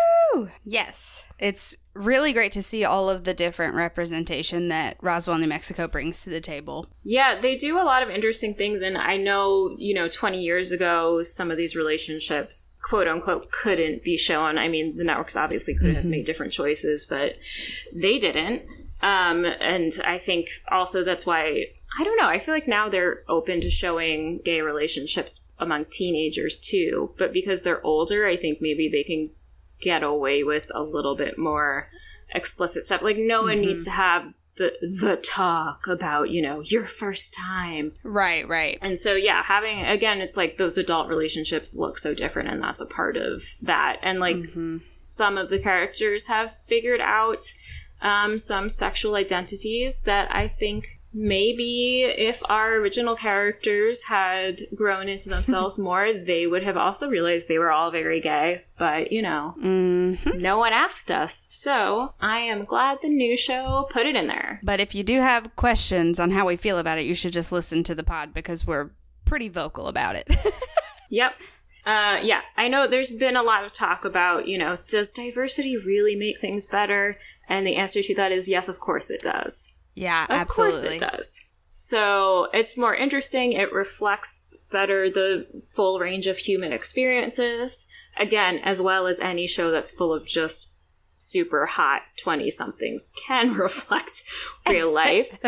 Yes. 0.64 1.24
It's 1.38 1.76
really 1.94 2.32
great 2.32 2.52
to 2.52 2.62
see 2.62 2.84
all 2.84 3.10
of 3.10 3.24
the 3.24 3.34
different 3.34 3.74
representation 3.74 4.68
that 4.68 4.96
Roswell, 5.00 5.38
New 5.38 5.46
Mexico 5.46 5.86
brings 5.86 6.22
to 6.22 6.30
the 6.30 6.40
table. 6.40 6.86
Yeah, 7.04 7.38
they 7.38 7.56
do 7.56 7.78
a 7.78 7.84
lot 7.84 8.02
of 8.02 8.08
interesting 8.08 8.54
things. 8.54 8.80
And 8.80 8.96
I 8.96 9.16
know, 9.16 9.74
you 9.78 9.94
know, 9.94 10.08
20 10.08 10.40
years 10.40 10.72
ago, 10.72 11.22
some 11.22 11.50
of 11.50 11.56
these 11.56 11.76
relationships, 11.76 12.78
quote 12.82 13.08
unquote, 13.08 13.50
couldn't 13.50 14.02
be 14.02 14.16
shown. 14.16 14.56
I 14.56 14.68
mean, 14.68 14.96
the 14.96 15.04
networks 15.04 15.36
obviously 15.36 15.74
could 15.74 15.88
mm-hmm. 15.88 15.96
have 15.96 16.04
made 16.04 16.24
different 16.24 16.52
choices, 16.52 17.06
but 17.08 17.34
they 17.92 18.18
didn't. 18.18 18.62
Um, 19.02 19.44
and 19.44 19.92
I 20.06 20.18
think 20.18 20.46
also 20.70 21.02
that's 21.02 21.26
why 21.26 21.66
I 21.98 22.04
don't 22.04 22.16
know. 22.16 22.28
I 22.28 22.38
feel 22.38 22.54
like 22.54 22.68
now 22.68 22.88
they're 22.88 23.22
open 23.28 23.60
to 23.60 23.70
showing 23.70 24.40
gay 24.44 24.60
relationships 24.60 25.48
among 25.58 25.86
teenagers 25.90 26.58
too, 26.58 27.14
but 27.18 27.32
because 27.32 27.62
they're 27.62 27.84
older, 27.84 28.26
I 28.26 28.36
think 28.36 28.58
maybe 28.60 28.88
they 28.88 29.02
can 29.02 29.30
get 29.80 30.02
away 30.02 30.42
with 30.42 30.70
a 30.74 30.82
little 30.82 31.16
bit 31.16 31.38
more 31.38 31.88
explicit 32.30 32.84
stuff. 32.84 33.02
Like 33.02 33.18
no 33.18 33.42
one 33.42 33.56
mm-hmm. 33.56 33.66
needs 33.66 33.84
to 33.84 33.90
have 33.90 34.32
the 34.56 34.74
the 35.00 35.16
talk 35.16 35.86
about, 35.88 36.30
you 36.30 36.42
know, 36.42 36.60
your 36.60 36.84
first 36.84 37.34
time. 37.34 37.94
Right, 38.02 38.46
right. 38.46 38.78
And 38.82 38.98
so 38.98 39.14
yeah, 39.14 39.42
having 39.42 39.84
again, 39.84 40.20
it's 40.20 40.36
like 40.36 40.56
those 40.56 40.78
adult 40.78 41.08
relationships 41.08 41.74
look 41.74 41.98
so 41.98 42.14
different 42.14 42.50
and 42.50 42.62
that's 42.62 42.80
a 42.80 42.86
part 42.86 43.16
of 43.16 43.42
that. 43.62 43.98
And 44.02 44.20
like 44.20 44.36
mm-hmm. 44.36 44.78
some 44.80 45.38
of 45.38 45.48
the 45.48 45.58
characters 45.58 46.26
have 46.26 46.58
figured 46.66 47.00
out 47.00 47.44
um, 48.00 48.38
some 48.38 48.68
sexual 48.68 49.14
identities 49.14 50.02
that 50.02 50.34
I 50.34 50.48
think 50.48 51.00
maybe 51.14 52.02
if 52.02 52.42
our 52.48 52.74
original 52.76 53.16
characters 53.16 54.04
had 54.04 54.60
grown 54.74 55.08
into 55.08 55.28
themselves 55.28 55.78
more, 55.78 56.12
they 56.12 56.46
would 56.46 56.62
have 56.62 56.76
also 56.76 57.08
realized 57.08 57.48
they 57.48 57.58
were 57.58 57.70
all 57.70 57.90
very 57.90 58.20
gay. 58.20 58.64
But, 58.78 59.12
you 59.12 59.22
know, 59.22 59.54
mm-hmm. 59.62 60.40
no 60.40 60.58
one 60.58 60.72
asked 60.72 61.10
us. 61.10 61.48
So 61.50 62.14
I 62.20 62.38
am 62.38 62.64
glad 62.64 62.98
the 63.00 63.08
new 63.08 63.36
show 63.36 63.88
put 63.90 64.06
it 64.06 64.16
in 64.16 64.26
there. 64.26 64.60
But 64.62 64.80
if 64.80 64.94
you 64.94 65.04
do 65.04 65.20
have 65.20 65.54
questions 65.56 66.18
on 66.18 66.30
how 66.30 66.46
we 66.46 66.56
feel 66.56 66.78
about 66.78 66.98
it, 66.98 67.06
you 67.06 67.14
should 67.14 67.32
just 67.32 67.52
listen 67.52 67.84
to 67.84 67.94
the 67.94 68.02
pod 68.02 68.34
because 68.34 68.66
we're 68.66 68.90
pretty 69.24 69.48
vocal 69.48 69.88
about 69.88 70.16
it. 70.16 70.28
yep. 71.10 71.34
Uh, 71.84 72.20
yeah, 72.22 72.42
I 72.56 72.68
know 72.68 72.86
there's 72.86 73.16
been 73.16 73.36
a 73.36 73.42
lot 73.42 73.64
of 73.64 73.72
talk 73.72 74.04
about, 74.04 74.46
you 74.46 74.56
know, 74.56 74.78
does 74.88 75.12
diversity 75.12 75.76
really 75.76 76.14
make 76.14 76.38
things 76.38 76.66
better? 76.66 77.18
And 77.48 77.66
the 77.66 77.74
answer 77.74 78.02
to 78.02 78.14
that 78.14 78.30
is 78.30 78.48
yes, 78.48 78.68
of 78.68 78.78
course 78.78 79.10
it 79.10 79.22
does. 79.22 79.71
Yeah, 79.94 80.24
of 80.24 80.30
absolutely. 80.30 80.98
course 80.98 81.02
it 81.02 81.16
does. 81.16 81.40
So 81.68 82.48
it's 82.52 82.76
more 82.76 82.94
interesting. 82.94 83.52
It 83.52 83.72
reflects 83.72 84.66
better 84.70 85.08
the 85.08 85.46
full 85.70 85.98
range 85.98 86.26
of 86.26 86.36
human 86.36 86.72
experiences. 86.72 87.86
Again, 88.18 88.58
as 88.58 88.82
well 88.82 89.06
as 89.06 89.18
any 89.20 89.46
show 89.46 89.70
that's 89.70 89.90
full 89.90 90.12
of 90.12 90.26
just 90.26 90.74
super 91.16 91.66
hot 91.66 92.02
20 92.18 92.50
somethings 92.50 93.10
can 93.26 93.54
reflect 93.54 94.22
real 94.68 94.92
life. 94.94 95.38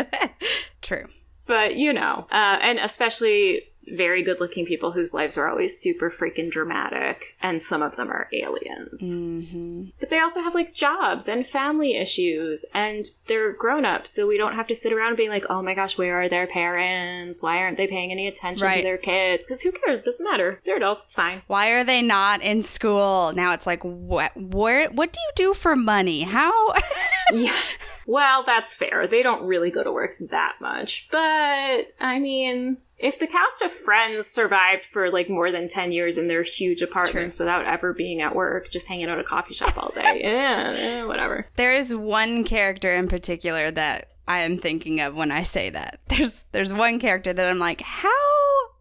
True. 0.81 1.09
But, 1.45 1.75
you 1.75 1.93
know, 1.93 2.25
uh, 2.31 2.57
and 2.59 2.79
especially 2.79 3.61
very 3.87 4.23
good 4.23 4.39
looking 4.39 4.65
people 4.65 4.91
whose 4.93 5.13
lives 5.13 5.37
are 5.37 5.47
always 5.49 5.77
super 5.79 6.09
freaking 6.09 6.49
dramatic, 6.49 7.35
and 7.41 7.61
some 7.61 7.81
of 7.81 7.95
them 7.95 8.09
are 8.09 8.27
aliens. 8.33 9.01
Mm-hmm. 9.03 9.83
But 9.99 10.09
they 10.09 10.19
also 10.19 10.41
have 10.41 10.55
like 10.55 10.73
jobs 10.73 11.27
and 11.27 11.45
family 11.45 11.95
issues, 11.95 12.65
and 12.73 13.05
they're 13.27 13.51
grown 13.53 13.85
ups, 13.85 14.11
so 14.11 14.27
we 14.27 14.37
don't 14.37 14.55
have 14.55 14.67
to 14.67 14.75
sit 14.75 14.93
around 14.93 15.15
being 15.17 15.29
like, 15.29 15.45
oh 15.49 15.61
my 15.61 15.73
gosh, 15.73 15.97
where 15.97 16.21
are 16.21 16.29
their 16.29 16.47
parents? 16.47 17.41
Why 17.43 17.57
aren't 17.59 17.77
they 17.77 17.87
paying 17.87 18.11
any 18.11 18.27
attention 18.27 18.65
Right. 18.65 18.77
to 18.77 18.83
their 18.83 18.97
kids? 18.97 19.45
Because 19.45 19.61
who 19.61 19.71
cares? 19.71 20.03
Doesn't 20.03 20.29
matter. 20.29 20.61
They're 20.65 20.77
adults, 20.77 21.05
it's 21.05 21.15
fine. 21.15 21.41
Why 21.47 21.69
are 21.69 21.83
they 21.83 22.01
not 22.01 22.41
in 22.41 22.63
school? 22.63 23.31
Now 23.35 23.51
it's 23.53 23.67
like, 23.67 23.83
what? 23.83 24.31
Where? 24.35 24.89
What 24.89 25.13
do 25.13 25.19
you 25.19 25.31
do 25.35 25.53
for 25.53 25.75
money? 25.75 26.23
How? 26.23 26.73
Yeah. 27.33 27.57
Well, 28.05 28.43
that's 28.43 28.75
fair. 28.75 29.07
They 29.07 29.23
don't 29.23 29.47
really 29.47 29.71
go 29.71 29.83
to 29.83 29.91
work 29.91 30.11
that 30.19 30.57
much. 30.61 31.07
But, 31.11 31.87
I 31.99 32.19
mean, 32.19 32.77
if 33.05 33.19
the 33.19 33.27
cast 33.27 33.61
of 33.61 33.71
Friends 33.71 34.25
survived 34.25 34.83
for 34.83 35.11
like 35.11 35.29
more 35.29 35.51
than 35.51 35.67
10 35.67 35.91
years 35.91 36.17
in 36.17 36.27
their 36.27 36.41
huge 36.41 36.81
apartments 36.81 37.37
without 37.37 37.63
ever 37.65 37.93
being 37.93 38.19
at 38.19 38.35
work, 38.35 38.71
just 38.71 38.87
hanging 38.87 39.05
out 39.05 39.19
at 39.19 39.25
a 39.25 39.27
coffee 39.27 39.53
shop 39.53 39.77
all 39.77 39.91
day, 39.93 40.21
yeah, 40.23 40.73
eh, 40.77 41.03
whatever. 41.03 41.47
there 41.55 41.73
is 41.73 41.93
one 41.93 42.43
character 42.43 42.91
in 42.91 43.07
particular 43.07 43.69
that 43.69 44.09
I 44.27 44.39
am 44.39 44.57
thinking 44.57 44.99
of 45.01 45.15
when 45.15 45.31
I 45.31 45.43
say 45.43 45.69
that. 45.69 45.99
There's 46.07 46.45
there's 46.51 46.73
one 46.73 46.99
character 46.99 47.31
that 47.31 47.47
I'm 47.47 47.59
like, 47.59 47.81
how 47.81 48.09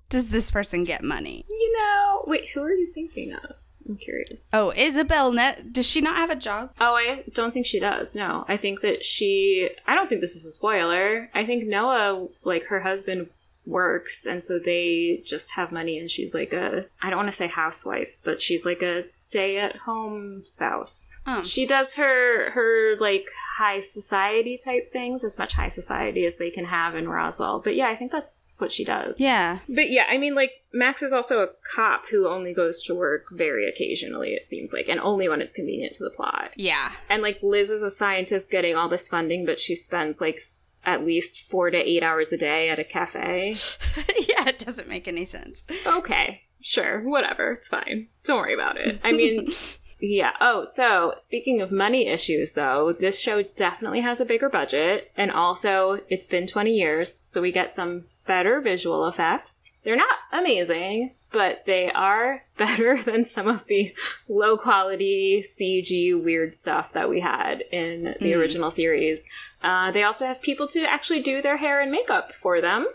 does 0.09 0.31
this 0.31 0.51
person 0.51 0.85
get 0.85 1.05
money? 1.05 1.45
You 1.49 1.77
know, 1.77 2.25
wait, 2.27 2.49
who 2.55 2.63
are 2.63 2.73
you 2.73 2.87
thinking 2.87 3.35
of? 3.35 3.57
I'm 3.87 3.99
curious. 3.99 4.49
Oh, 4.55 4.73
Isabel 4.75 5.33
Net. 5.33 5.71
Does 5.71 5.87
she 5.87 6.01
not 6.01 6.17
have 6.17 6.31
a 6.31 6.37
job? 6.37 6.71
Oh, 6.81 6.95
I 6.95 7.25
don't 7.35 7.53
think 7.53 7.67
she 7.67 7.79
does. 7.79 8.17
No, 8.17 8.47
I 8.49 8.57
think 8.57 8.81
that 8.81 9.05
she. 9.05 9.69
I 9.87 9.95
don't 9.95 10.09
think 10.09 10.23
this 10.23 10.35
is 10.35 10.47
a 10.47 10.53
spoiler. 10.53 11.29
I 11.35 11.45
think 11.45 11.67
Noah, 11.67 12.29
like 12.43 12.65
her 12.67 12.81
husband, 12.81 13.29
works, 13.67 14.27
and 14.27 14.43
so 14.43 14.59
they 14.59 15.23
just 15.25 15.53
have 15.57 15.73
money, 15.73 15.99
and 15.99 16.11
she's 16.11 16.35
like 16.35 16.53
a. 16.53 16.87
I 17.03 17.11
don't 17.11 17.19
want 17.19 17.29
to 17.29 17.33
say 17.33 17.47
housewife, 17.47 18.17
but 18.25 18.43
she's 18.43 18.65
like 18.67 18.83
a 18.83 19.07
stay-at-home 19.07 20.43
spouse. 20.45 21.21
Oh. 21.27 21.43
She 21.43 21.67
does 21.67 21.95
her 21.95 22.51
her 22.51 22.97
like 22.99 23.29
high 23.57 23.81
society 23.81 24.59
type 24.63 24.91
things, 24.93 25.25
as 25.25 25.39
much 25.39 25.55
high 25.55 25.69
society 25.69 26.25
as 26.25 26.39
they 26.39 26.51
can 26.51 26.67
have 26.67 26.95
in 26.95 27.09
Roswell. 27.09 27.61
But 27.61 27.75
yeah, 27.77 27.89
I 27.89 27.97
think 27.97 28.13
that's 28.13 28.53
what 28.59 28.73
she 28.73 28.85
does. 28.85 29.21
Yeah. 29.21 29.61
But 29.69 29.91
yeah, 29.91 30.05
I 30.09 30.19
mean, 30.19 30.35
like, 30.35 30.63
Max 30.73 31.03
is 31.03 31.13
also 31.13 31.41
a 31.41 31.49
cop 31.75 32.09
who 32.11 32.29
only 32.29 32.53
goes 32.53 32.83
to 32.83 32.95
work 32.95 33.27
very 33.31 33.69
occasionally, 33.69 34.31
it 34.31 34.47
seems 34.47 34.73
like, 34.73 34.89
and 34.89 34.99
only 34.99 35.29
when 35.29 35.41
it's 35.41 35.53
convenient 35.53 35.95
to 35.95 36.05
the 36.05 36.11
plot. 36.11 36.51
Yeah. 36.57 36.93
And, 37.09 37.23
like, 37.23 37.43
Liz 37.43 37.71
is 37.71 37.85
a 37.85 37.91
scientist 37.91 38.51
getting 38.51 38.75
all 38.75 38.89
this 38.89 39.09
funding, 39.09 39.47
but 39.47 39.61
she 39.61 39.77
spends, 39.77 40.21
like, 40.21 40.41
at 40.85 41.05
least 41.05 41.39
four 41.39 41.71
to 41.71 41.77
eight 41.77 42.03
hours 42.03 42.33
a 42.33 42.37
day 42.37 42.69
at 42.69 42.79
a 42.79 42.85
cafe. 42.85 43.57
yeah, 43.97 44.49
it 44.49 44.59
doesn't 44.59 44.89
make 44.89 45.09
any 45.09 45.25
sense. 45.25 45.65
Okay, 45.87 46.43
sure, 46.61 47.01
whatever, 47.03 47.53
it's 47.53 47.69
fine. 47.69 48.09
Don't 48.25 48.39
worry 48.39 48.55
about 48.55 48.77
it. 48.77 49.01
I 49.05 49.13
mean, 49.13 49.51
yeah. 50.01 50.33
Oh, 50.41 50.65
so 50.65 51.13
speaking 51.17 51.61
of 51.61 51.73
money 51.73 52.07
issues, 52.07 52.53
though, 52.53 52.93
this 52.93 53.19
show 53.19 53.43
definitely 53.43 54.01
has 54.01 54.21
a 54.21 54.27
bigger 54.27 54.49
budget, 54.49 55.11
and 55.17 55.31
also 55.31 56.01
it's 56.09 56.27
been 56.27 56.47
20 56.47 56.73
years, 56.73 57.23
so 57.25 57.43
we 57.43 57.53
get 57.53 57.71
some 57.71 58.05
better 58.27 58.61
visual 58.61 59.07
effects. 59.07 59.71
They're 59.83 59.97
not 59.97 60.19
amazing, 60.33 61.15
but 61.35 61.67
they 61.67 61.91
are 61.91 62.45
better 62.57 63.03
than 63.03 63.25
some 63.25 63.49
of 63.49 63.67
the 63.67 63.93
low 64.29 64.57
quality 64.57 65.43
CG 65.43 66.15
weird 66.23 66.55
stuff 66.55 66.93
that 66.95 67.11
we 67.11 67.21
had 67.21 67.63
in 67.73 68.15
the 68.21 68.33
original 68.33 68.71
series. 68.71 69.27
Uh, 69.63 69.91
they 69.91 70.03
also 70.05 70.25
have 70.27 70.41
people 70.41 70.69
to 70.69 70.89
actually 70.91 71.21
do 71.21 71.43
their 71.43 71.59
hair 71.59 71.81
and 71.83 71.91
makeup 71.91 72.33
for 72.33 72.61
them. 72.61 72.87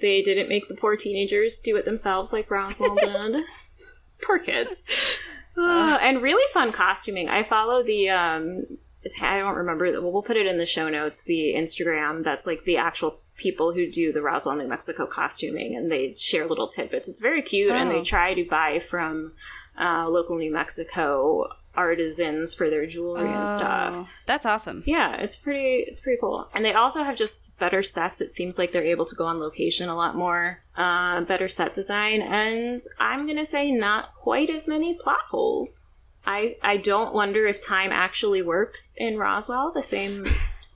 They 0.00 0.22
didn't 0.22 0.48
make 0.48 0.68
the 0.68 0.76
poor 0.76 0.96
teenagers 0.96 1.60
do 1.60 1.76
it 1.76 1.84
themselves 1.84 2.32
like 2.32 2.50
Roswell 2.50 2.94
did. 3.00 3.44
poor 4.22 4.38
kids. 4.38 4.82
Uh, 5.58 5.96
and 6.02 6.20
really 6.20 6.44
fun 6.52 6.70
costuming. 6.70 7.30
I 7.30 7.42
follow 7.42 7.82
the 7.82 8.10
um 8.10 8.62
I 9.22 9.38
don't 9.38 9.54
remember 9.54 9.90
well, 9.92 10.12
we'll 10.12 10.22
put 10.22 10.36
it 10.36 10.44
in 10.44 10.58
the 10.58 10.66
show 10.66 10.90
notes, 10.90 11.24
the 11.24 11.54
Instagram 11.56 12.22
that's 12.22 12.46
like 12.46 12.64
the 12.64 12.76
actual 12.76 13.22
people 13.36 13.72
who 13.72 13.90
do 13.90 14.12
the 14.12 14.22
Roswell, 14.22 14.56
New 14.56 14.66
Mexico 14.68 15.06
costuming 15.06 15.74
and 15.76 15.90
they 15.90 16.14
share 16.14 16.46
little 16.46 16.68
tidbits. 16.68 17.08
It's 17.08 17.20
very 17.20 17.42
cute 17.42 17.70
and 17.72 17.90
they 17.90 17.96
Oh. 18.00 18.04
try 18.04 18.34
to 18.34 18.44
buy 18.44 18.78
from 18.78 19.34
uh, 19.78 20.08
local 20.08 20.36
New 20.36 20.52
Mexico 20.52 21.46
artisans 21.74 22.54
for 22.54 22.70
their 22.70 22.86
jewelry 22.86 23.28
and 23.28 23.48
stuff. 23.50 23.92
Oh, 23.94 24.08
That's 24.24 24.46
awesome. 24.46 24.82
Yeah, 24.86 25.16
it's 25.16 25.36
pretty 25.36 25.84
it's 25.86 26.00
pretty 26.00 26.18
cool. 26.18 26.48
And 26.54 26.64
they 26.64 26.72
also 26.72 27.02
have 27.02 27.16
just 27.16 27.58
better 27.58 27.82
sets. 27.82 28.20
It 28.22 28.32
seems 28.32 28.58
like 28.58 28.72
they're 28.72 28.82
able 28.84 29.04
to 29.04 29.14
go 29.14 29.26
on 29.26 29.38
location 29.38 29.88
a 29.90 29.94
lot 29.96 30.14
more. 30.16 30.62
Uh, 30.76 31.20
better 31.22 31.48
set 31.48 31.74
design 31.74 32.22
and 32.22 32.80
I'm 32.98 33.26
going 33.26 33.36
to 33.38 33.44
say 33.46 33.70
not 33.70 34.14
quite 34.14 34.48
as 34.48 34.66
many 34.66 34.94
plot 34.94 35.24
holes. 35.30 35.92
I 36.24 36.56
I 36.62 36.78
don't 36.78 37.14
wonder 37.14 37.46
if 37.46 37.64
time 37.64 37.92
actually 37.92 38.42
works 38.42 38.94
in 38.96 39.18
Roswell 39.18 39.70
the 39.72 39.82
same 39.82 40.26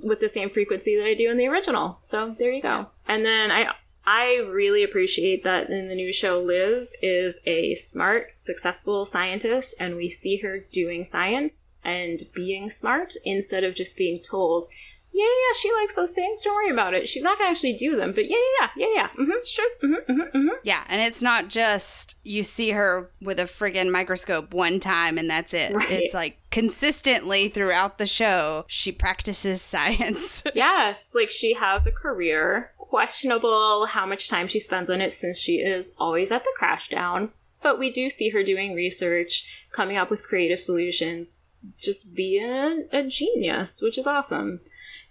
with 0.04 0.20
the 0.20 0.28
same 0.28 0.50
frequency 0.50 0.96
that 0.96 1.06
I 1.06 1.14
do 1.14 1.30
in 1.30 1.36
the 1.36 1.46
original. 1.46 1.98
So 2.02 2.36
there 2.38 2.52
you 2.52 2.62
go. 2.62 2.88
And 3.06 3.24
then 3.24 3.50
I 3.50 3.72
I 4.06 4.38
really 4.38 4.82
appreciate 4.82 5.44
that 5.44 5.68
in 5.68 5.88
the 5.88 5.94
new 5.94 6.12
show 6.12 6.40
Liz 6.40 6.96
is 7.02 7.40
a 7.46 7.74
smart, 7.74 8.32
successful 8.34 9.04
scientist 9.04 9.74
and 9.78 9.94
we 9.94 10.08
see 10.08 10.38
her 10.38 10.58
doing 10.58 11.04
science 11.04 11.78
and 11.84 12.22
being 12.34 12.70
smart 12.70 13.14
instead 13.24 13.62
of 13.62 13.74
just 13.74 13.96
being 13.96 14.18
told, 14.18 14.66
yeah, 15.12 15.24
yeah, 15.24 15.58
she 15.58 15.72
likes 15.72 15.94
those 15.94 16.12
things. 16.12 16.42
Don't 16.42 16.54
worry 16.54 16.70
about 16.70 16.94
it. 16.94 17.08
She's 17.08 17.24
not 17.24 17.38
gonna 17.38 17.50
actually 17.50 17.74
do 17.74 17.96
them, 17.96 18.12
but 18.12 18.28
yeah, 18.30 18.36
yeah, 18.60 18.68
yeah, 18.76 18.86
yeah, 18.86 18.94
yeah. 18.94 19.08
Mm-hmm, 19.08 19.44
sure. 19.44 19.70
Mm-hmm, 19.82 20.12
mm-hmm, 20.12 20.38
mm-hmm. 20.38 20.56
Yeah, 20.62 20.84
and 20.88 21.00
it's 21.00 21.22
not 21.22 21.48
just 21.48 22.16
you 22.22 22.42
see 22.42 22.70
her 22.70 23.10
with 23.20 23.40
a 23.40 23.44
friggin' 23.44 23.90
microscope 23.90 24.54
one 24.54 24.78
time 24.78 25.18
and 25.18 25.28
that's 25.28 25.52
it. 25.52 25.74
Right. 25.74 25.90
It's 25.90 26.14
like 26.14 26.38
consistently 26.50 27.48
throughout 27.48 27.98
the 27.98 28.06
show, 28.06 28.64
she 28.68 28.92
practices 28.92 29.60
science. 29.70 30.44
Yes, 30.54 31.12
like 31.14 31.30
she 31.30 31.54
has 31.54 31.86
a 31.86 31.92
career. 31.92 32.72
Questionable 32.76 33.86
how 33.86 34.06
much 34.06 34.28
time 34.28 34.48
she 34.48 34.58
spends 34.60 34.90
on 34.90 35.00
it 35.00 35.12
since 35.12 35.38
she 35.38 35.56
is 35.56 35.94
always 35.98 36.32
at 36.32 36.42
the 36.42 36.56
Crashdown. 36.60 37.30
But 37.62 37.78
we 37.78 37.90
do 37.90 38.08
see 38.10 38.30
her 38.30 38.42
doing 38.42 38.74
research, 38.74 39.66
coming 39.70 39.96
up 39.96 40.10
with 40.10 40.26
creative 40.26 40.60
solutions, 40.60 41.42
just 41.78 42.16
being 42.16 42.88
a 42.90 43.02
genius, 43.04 43.80
which 43.82 43.98
is 43.98 44.06
awesome. 44.06 44.60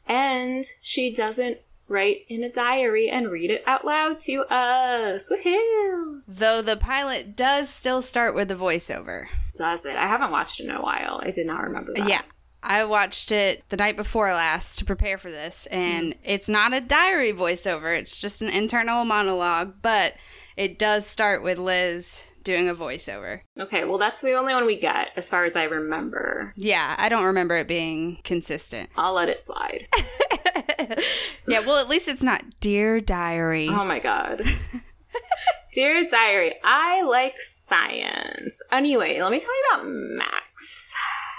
And 0.09 0.65
she 0.81 1.13
doesn't 1.13 1.59
write 1.87 2.25
in 2.27 2.43
a 2.43 2.51
diary 2.51 3.09
and 3.09 3.29
read 3.29 3.49
it 3.49 3.63
out 3.65 3.85
loud 3.85 4.19
to 4.21 4.41
us. 4.51 5.31
Woohoo! 5.31 6.21
Though 6.27 6.61
the 6.61 6.77
pilot 6.77 7.35
does 7.35 7.69
still 7.69 8.01
start 8.01 8.35
with 8.35 8.47
the 8.47 8.55
voiceover. 8.55 9.27
Does 9.55 9.85
it? 9.85 9.95
I 9.95 10.07
haven't 10.07 10.31
watched 10.31 10.59
it 10.59 10.65
in 10.65 10.75
a 10.75 10.81
while. 10.81 11.21
I 11.23 11.31
did 11.31 11.47
not 11.47 11.63
remember 11.63 11.93
that. 11.93 12.09
Yeah. 12.09 12.21
I 12.61 12.83
watched 12.83 13.31
it 13.31 13.63
the 13.69 13.77
night 13.77 13.95
before 13.95 14.33
last 14.33 14.79
to 14.79 14.85
prepare 14.85 15.17
for 15.17 15.31
this, 15.31 15.65
and 15.67 16.13
hmm. 16.13 16.19
it's 16.25 16.49
not 16.49 16.73
a 16.73 16.81
diary 16.81 17.31
voiceover. 17.31 17.97
It's 17.97 18.17
just 18.17 18.41
an 18.41 18.49
internal 18.49 19.05
monologue, 19.05 19.75
but 19.81 20.15
it 20.57 20.77
does 20.77 21.07
start 21.07 21.41
with 21.41 21.57
Liz 21.57 22.23
doing 22.43 22.67
a 22.69 22.75
voiceover. 22.75 23.41
Okay, 23.59 23.83
well, 23.85 23.97
that's 23.97 24.21
the 24.21 24.33
only 24.33 24.53
one 24.53 24.65
we 24.65 24.79
get, 24.79 25.09
as 25.15 25.29
far 25.29 25.43
as 25.45 25.55
I 25.55 25.63
remember. 25.63 26.53
Yeah, 26.55 26.95
I 26.97 27.09
don't 27.09 27.25
remember 27.25 27.55
it 27.57 27.67
being 27.67 28.19
consistent. 28.23 28.89
I'll 28.95 29.13
let 29.13 29.29
it 29.29 29.41
slide. 29.41 29.87
Yeah, 31.47 31.61
well, 31.65 31.77
at 31.77 31.89
least 31.89 32.07
it's 32.07 32.23
not 32.23 32.43
Dear 32.59 32.99
Diary. 33.01 33.67
Oh 33.69 33.83
my 33.85 33.99
god. 33.99 34.41
Dear 35.73 36.07
Diary, 36.09 36.55
I 36.63 37.03
like 37.03 37.35
science. 37.37 38.59
Anyway, 38.71 39.21
let 39.21 39.31
me 39.31 39.39
tell 39.39 39.49
you 39.55 39.63
about 39.73 39.87
Max. 39.87 40.93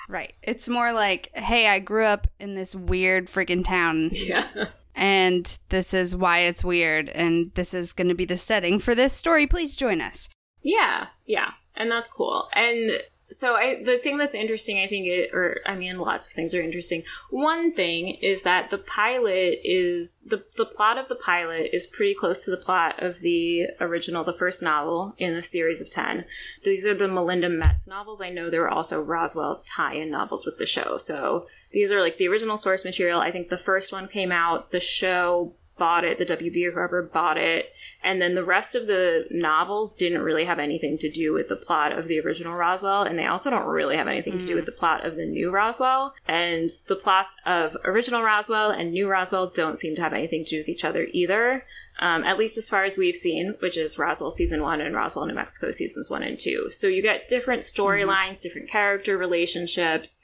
Right. 0.09 0.35
It's 0.42 0.69
more 0.69 0.92
like, 0.92 1.30
hey, 1.35 1.69
I 1.69 1.78
grew 1.78 2.04
up 2.04 2.26
in 2.38 2.54
this 2.54 2.75
weird 2.75 3.28
freaking 3.28 3.64
town, 3.64 4.11
Yeah. 4.12 4.47
and 4.95 5.57
this 5.69 5.95
is 5.95 6.14
why 6.16 6.40
it's 6.40 6.64
weird, 6.64 7.09
and 7.09 7.52
this 7.54 7.73
is 7.75 7.92
going 7.92 8.09
to 8.09 8.14
be 8.14 8.25
the 8.25 8.37
setting 8.37 8.78
for 8.80 8.95
this 8.95 9.12
story. 9.12 9.47
Please 9.47 9.76
join 9.76 10.00
us. 10.00 10.28
Yeah, 10.62 11.09
yeah. 11.26 11.52
And 11.76 11.90
that's 11.90 12.11
cool. 12.11 12.49
And 12.52 13.00
so 13.31 13.55
I 13.55 13.83
the 13.83 13.97
thing 13.97 14.19
that's 14.19 14.35
interesting, 14.35 14.81
I 14.81 14.88
think 14.88 15.07
it 15.07 15.31
or 15.33 15.61
I 15.64 15.76
mean 15.76 15.99
lots 15.99 16.26
of 16.26 16.33
things 16.33 16.52
are 16.52 16.61
interesting. 16.61 17.05
One 17.31 17.73
thing 17.73 18.19
is 18.21 18.43
that 18.43 18.71
the 18.71 18.79
pilot 18.79 19.61
is 19.62 20.19
the 20.29 20.45
the 20.57 20.67
plot 20.67 20.99
of 20.99 21.09
the 21.09 21.14
pilot 21.14 21.71
is 21.73 21.87
pretty 21.87 22.14
close 22.14 22.45
to 22.45 22.50
the 22.50 22.57
plot 22.57 23.00
of 23.02 23.21
the 23.21 23.69
original, 23.81 24.25
the 24.25 24.33
first 24.33 24.62
novel 24.62 25.14
in 25.17 25.35
the 25.35 25.43
series 25.45 25.81
of 25.81 25.90
ten. 25.90 26.25
These 26.64 26.85
are 26.87 26.95
the 26.95 27.09
Melinda 27.09 27.49
Metz 27.49 27.87
novels. 27.87 28.21
I 28.21 28.31
know 28.31 28.50
there 28.50 28.62
were 28.62 28.69
also 28.69 29.00
Roswell 29.00 29.62
tie-in 29.64 30.11
novels 30.11 30.45
with 30.45 30.59
the 30.59 30.67
show. 30.67 30.99
So 30.99 31.47
these 31.73 31.93
are 31.93 32.00
like 32.00 32.19
the 32.19 32.29
original 32.29 32.57
source 32.57 32.85
material. 32.85 33.21
I 33.21 33.31
think 33.31 33.49
the 33.49 33.57
first 33.57 33.93
one 33.93 34.09
came 34.09 34.33
out, 34.33 34.73
the 34.73 34.81
show 34.81 35.55
bought 35.80 36.04
it, 36.04 36.18
the 36.18 36.26
WB 36.26 36.66
or 36.66 36.72
whoever 36.72 37.02
bought 37.02 37.38
it, 37.38 37.72
and 38.04 38.20
then 38.20 38.34
the 38.34 38.44
rest 38.44 38.75
of 38.75 38.87
the 38.87 39.26
novels 39.30 39.96
didn't 39.96 40.20
really 40.20 40.44
have 40.44 40.58
anything 40.58 40.99
to 40.99 41.10
do 41.10 41.32
with 41.32 41.49
the 41.49 41.56
plot 41.56 41.90
of 41.90 42.06
the 42.06 42.20
original 42.20 42.54
Roswell, 42.54 43.02
and 43.02 43.18
they 43.18 43.26
also 43.26 43.49
don't 43.49 43.66
really 43.66 43.96
have 43.96 44.06
anything 44.06 44.34
mm. 44.34 44.40
to 44.40 44.46
do 44.46 44.54
with 44.54 44.66
the 44.66 44.72
plot 44.72 45.06
of 45.06 45.16
the 45.16 45.25
new 45.25 45.50
Roswell. 45.50 46.14
And 46.28 46.68
the 46.87 46.96
plots 46.96 47.37
of 47.46 47.78
original 47.82 48.22
Roswell 48.22 48.70
and 48.70 48.92
new 48.92 49.08
Roswell 49.08 49.46
don't 49.46 49.78
seem 49.78 49.96
to 49.96 50.02
have 50.02 50.12
anything 50.12 50.44
to 50.44 50.50
do 50.50 50.58
with 50.58 50.68
each 50.68 50.84
other 50.84 51.08
either. 51.12 51.64
Um, 51.99 52.25
at 52.25 52.38
least 52.38 52.56
as 52.56 52.68
far 52.68 52.84
as 52.84 52.96
we've 52.96 53.16
seen, 53.16 53.56
which 53.60 53.76
is 53.76 53.99
Roswell 53.99 54.30
season 54.30 54.62
one 54.62 54.80
and 54.80 54.94
Roswell, 54.94 55.26
New 55.26 55.34
Mexico 55.34 55.70
seasons 55.70 56.10
one 56.10 56.22
and 56.22 56.38
two. 56.38 56.68
So 56.70 56.87
you 56.87 57.02
get 57.02 57.28
different 57.28 57.62
storylines, 57.62 58.06
mm-hmm. 58.06 58.42
different 58.42 58.70
character 58.70 59.16
relationships 59.16 60.22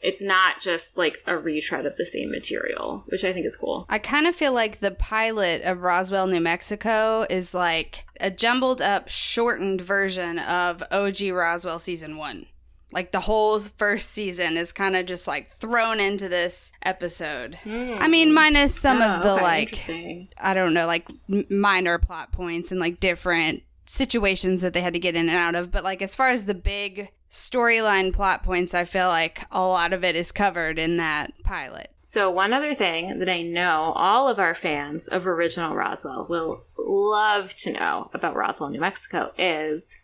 it's 0.00 0.22
not 0.22 0.60
just 0.60 0.96
like 0.96 1.18
a 1.26 1.36
retread 1.36 1.86
of 1.86 1.96
the 1.96 2.06
same 2.06 2.30
material, 2.30 3.04
which 3.08 3.24
I 3.24 3.32
think 3.32 3.46
is 3.46 3.56
cool. 3.56 3.86
I 3.88 3.98
kind 3.98 4.26
of 4.26 4.34
feel 4.34 4.52
like 4.52 4.80
the 4.80 4.90
pilot 4.90 5.62
of 5.62 5.82
Roswell, 5.82 6.26
New 6.26 6.40
Mexico 6.40 7.26
is 7.28 7.54
like 7.54 8.06
a 8.20 8.30
jumbled 8.30 8.80
up, 8.80 9.08
shortened 9.08 9.80
version 9.80 10.38
of 10.38 10.82
OG 10.90 11.20
Roswell 11.32 11.78
season 11.78 12.16
one. 12.16 12.46
Like 12.92 13.12
the 13.12 13.20
whole 13.20 13.58
first 13.60 14.10
season 14.10 14.56
is 14.56 14.72
kind 14.72 14.96
of 14.96 15.06
just 15.06 15.28
like 15.28 15.48
thrown 15.48 16.00
into 16.00 16.28
this 16.28 16.72
episode. 16.82 17.58
Mm. 17.64 17.98
I 18.00 18.08
mean, 18.08 18.32
minus 18.32 18.74
some 18.74 19.00
of 19.00 19.22
the 19.22 19.34
okay, 19.34 19.42
like, 19.42 20.34
I 20.40 20.54
don't 20.54 20.74
know, 20.74 20.86
like 20.86 21.08
minor 21.48 21.98
plot 21.98 22.32
points 22.32 22.70
and 22.70 22.80
like 22.80 22.98
different 22.98 23.62
situations 23.86 24.62
that 24.62 24.72
they 24.72 24.80
had 24.80 24.94
to 24.94 24.98
get 24.98 25.14
in 25.14 25.28
and 25.28 25.36
out 25.36 25.54
of. 25.54 25.70
But 25.70 25.84
like 25.84 26.02
as 26.02 26.14
far 26.14 26.30
as 26.30 26.46
the 26.46 26.54
big 26.54 27.12
storyline 27.30 28.12
plot 28.12 28.42
points, 28.42 28.74
I 28.74 28.84
feel 28.84 29.08
like 29.08 29.46
a 29.50 29.60
lot 29.60 29.92
of 29.92 30.02
it 30.02 30.16
is 30.16 30.32
covered 30.32 30.78
in 30.78 30.96
that 30.96 31.32
pilot. 31.44 31.90
So, 32.00 32.30
one 32.30 32.52
other 32.52 32.74
thing 32.74 33.18
that 33.20 33.28
I 33.28 33.42
know 33.42 33.92
all 33.94 34.28
of 34.28 34.38
our 34.38 34.54
fans 34.54 35.06
of 35.06 35.26
original 35.26 35.76
Roswell 35.76 36.26
will 36.28 36.64
love 36.76 37.56
to 37.58 37.72
know 37.72 38.10
about 38.12 38.34
Roswell, 38.34 38.70
New 38.70 38.80
Mexico 38.80 39.32
is 39.38 39.96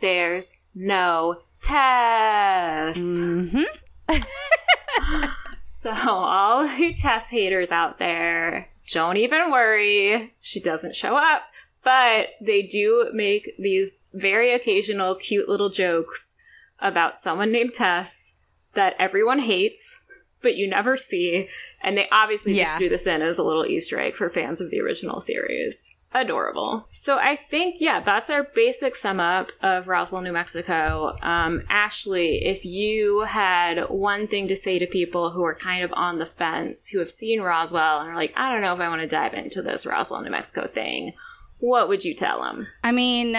there's 0.00 0.54
no 0.74 1.42
Tess. 1.62 2.98
Mm-hmm. 2.98 3.62
so, 5.60 5.92
all 5.92 6.66
you 6.66 6.94
Tess 6.94 7.28
haters 7.28 7.70
out 7.70 7.98
there, 7.98 8.70
don't 8.90 9.18
even 9.18 9.50
worry. 9.50 10.34
She 10.40 10.60
doesn't 10.60 10.94
show 10.94 11.18
up, 11.18 11.42
but 11.84 12.30
they 12.40 12.62
do 12.62 13.10
make 13.12 13.50
these 13.58 14.06
very 14.14 14.54
occasional 14.54 15.14
cute 15.14 15.48
little 15.48 15.68
jokes 15.68 16.36
about 16.80 17.16
someone 17.16 17.52
named 17.52 17.74
Tess 17.74 18.40
that 18.74 18.94
everyone 18.98 19.40
hates, 19.40 20.04
but 20.42 20.56
you 20.56 20.68
never 20.68 20.96
see. 20.96 21.48
And 21.82 21.96
they 21.96 22.08
obviously 22.10 22.56
yeah. 22.56 22.64
just 22.64 22.76
threw 22.76 22.88
this 22.88 23.06
in 23.06 23.22
as 23.22 23.38
a 23.38 23.44
little 23.44 23.66
Easter 23.66 23.98
egg 24.00 24.14
for 24.14 24.28
fans 24.28 24.60
of 24.60 24.70
the 24.70 24.80
original 24.80 25.20
series. 25.20 25.96
Adorable. 26.12 26.88
So 26.90 27.18
I 27.18 27.36
think, 27.36 27.76
yeah, 27.78 28.00
that's 28.00 28.30
our 28.30 28.42
basic 28.42 28.96
sum 28.96 29.20
up 29.20 29.52
of 29.62 29.86
Roswell, 29.86 30.22
New 30.22 30.32
Mexico. 30.32 31.16
Um, 31.22 31.62
Ashley, 31.68 32.44
if 32.44 32.64
you 32.64 33.20
had 33.20 33.88
one 33.88 34.26
thing 34.26 34.48
to 34.48 34.56
say 34.56 34.80
to 34.80 34.88
people 34.88 35.30
who 35.30 35.44
are 35.44 35.54
kind 35.54 35.84
of 35.84 35.92
on 35.92 36.18
the 36.18 36.26
fence, 36.26 36.88
who 36.88 36.98
have 36.98 37.12
seen 37.12 37.40
Roswell 37.40 38.00
and 38.00 38.10
are 38.10 38.16
like, 38.16 38.32
I 38.36 38.50
don't 38.50 38.60
know 38.60 38.74
if 38.74 38.80
I 38.80 38.88
want 38.88 39.02
to 39.02 39.06
dive 39.06 39.34
into 39.34 39.62
this 39.62 39.86
Roswell, 39.86 40.22
New 40.22 40.30
Mexico 40.30 40.66
thing, 40.66 41.12
what 41.58 41.88
would 41.88 42.04
you 42.04 42.14
tell 42.14 42.42
them? 42.42 42.66
I 42.82 42.90
mean, 42.90 43.36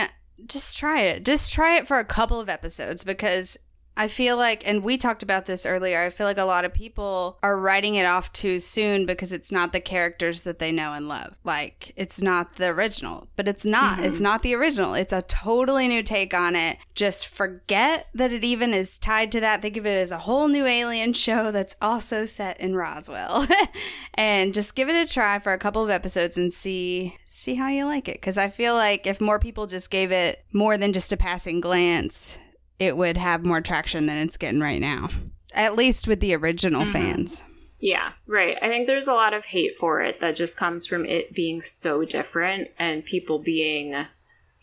just 0.48 0.78
try 0.78 1.02
it. 1.02 1.26
Just 1.26 1.54
try 1.54 1.76
it 1.78 1.88
for 1.88 2.00
a 2.00 2.06
couple 2.06 2.40
of 2.40 2.50
episodes 2.50 3.04
because 3.04 3.58
I 4.01 4.08
feel 4.08 4.36
like, 4.36 4.67
and 4.67 4.84
we 4.84 4.98
talked 4.98 5.22
about 5.22 5.46
this 5.46 5.63
earlier, 5.63 6.01
I 6.01 6.10
feel 6.10 6.25
like 6.25 6.39
a 6.39 6.43
lot 6.43 6.65
of 6.65 6.74
people 6.74 7.38
are 7.43 7.55
writing 7.55 7.93
it 7.93 8.08
off 8.08 8.34
too 8.34 8.58
soon 8.58 9.05
because 9.05 9.31
it's 9.31 9.51
not 9.51 9.74
the 9.74 9.79
characters 9.79 10.41
that 10.41 10.58
they 10.58 10.72
know 10.72 10.93
and 10.93 11.08
love. 11.08 11.38
Like, 11.43 11.93
it's 11.96 12.20
not 12.20 12.55
the 12.55 12.70
original, 12.70 13.27
but 13.36 13.48
it's 13.48 13.63
not. 13.63 14.00
Mm-hmm. 14.00 14.05
It's 14.05 14.20
not 14.20 14.41
the 14.41 14.55
original. 14.55 14.96
It's 14.96 15.13
a 15.13 15.22
totally 15.22 15.88
new 15.88 16.01
take 16.01 16.34
on 16.34 16.55
it. 16.55 16.79
Just 16.96 17.27
forget 17.27 18.08
that 18.15 18.34
it 18.34 18.43
even 18.43 18.74
is 18.74 18.98
tied 18.98 19.31
to 19.34 19.39
that. 19.41 19.62
Think 19.62 19.77
of 19.77 19.86
it 19.86 20.01
as 20.01 20.12
a 20.12 20.17
whole 20.17 20.48
new 20.48 20.65
alien 20.65 21.13
show 21.13 21.51
that's 21.51 21.75
also 21.79 22.25
set 22.25 22.60
in 22.60 22.75
Roswell. 22.75 23.46
and 24.15 24.51
just 24.51 24.74
give 24.74 24.89
it 24.89 24.96
a 24.96 25.05
try 25.05 25.38
for 25.38 25.53
a 25.53 25.60
couple 25.60 25.84
of 25.84 25.91
episodes 25.91 26.39
and 26.39 26.51
see 26.51 27.17
see 27.27 27.55
how 27.55 27.70
you 27.70 27.86
like 27.86 28.08
it 28.08 28.15
because 28.15 28.38
I 28.38 28.50
feel 28.50 28.74
like 28.74 29.08
if 29.08 29.22
more 29.22 29.39
people 29.39 29.65
just 29.65 29.89
gave 29.89 30.12
it 30.12 30.43
more 30.51 30.77
than 30.77 30.91
just 30.91 31.13
a 31.13 31.17
passing 31.17 31.62
glance, 31.62 32.38
it 32.82 32.98
would 32.98 33.16
have 33.16 33.44
more 33.44 33.62
traction 33.62 34.08
than 34.08 34.18
it's 34.18 34.38
getting 34.38 34.60
right 34.60 34.82
now. 34.82 35.08
At 35.54 35.76
least 35.76 36.08
with 36.08 36.20
the 36.20 36.34
original 36.34 36.82
mm-hmm. 36.82 36.92
fans. 36.92 37.44
Yeah, 37.80 38.14
right. 38.25 38.58
I 38.60 38.70
think 38.70 38.88
there's 38.88 39.08
a 39.08 39.14
lot 39.14 39.36
of 39.36 39.46
hate 39.46 39.77
for 39.77 40.01
it 40.01 40.20
that 40.20 40.36
just 40.36 40.58
comes 40.58 40.88
from 40.88 41.05
it 41.05 41.32
being 41.32 41.62
so 41.62 42.05
different 42.05 42.70
and 42.79 43.05
people 43.05 43.38
being 43.38 44.08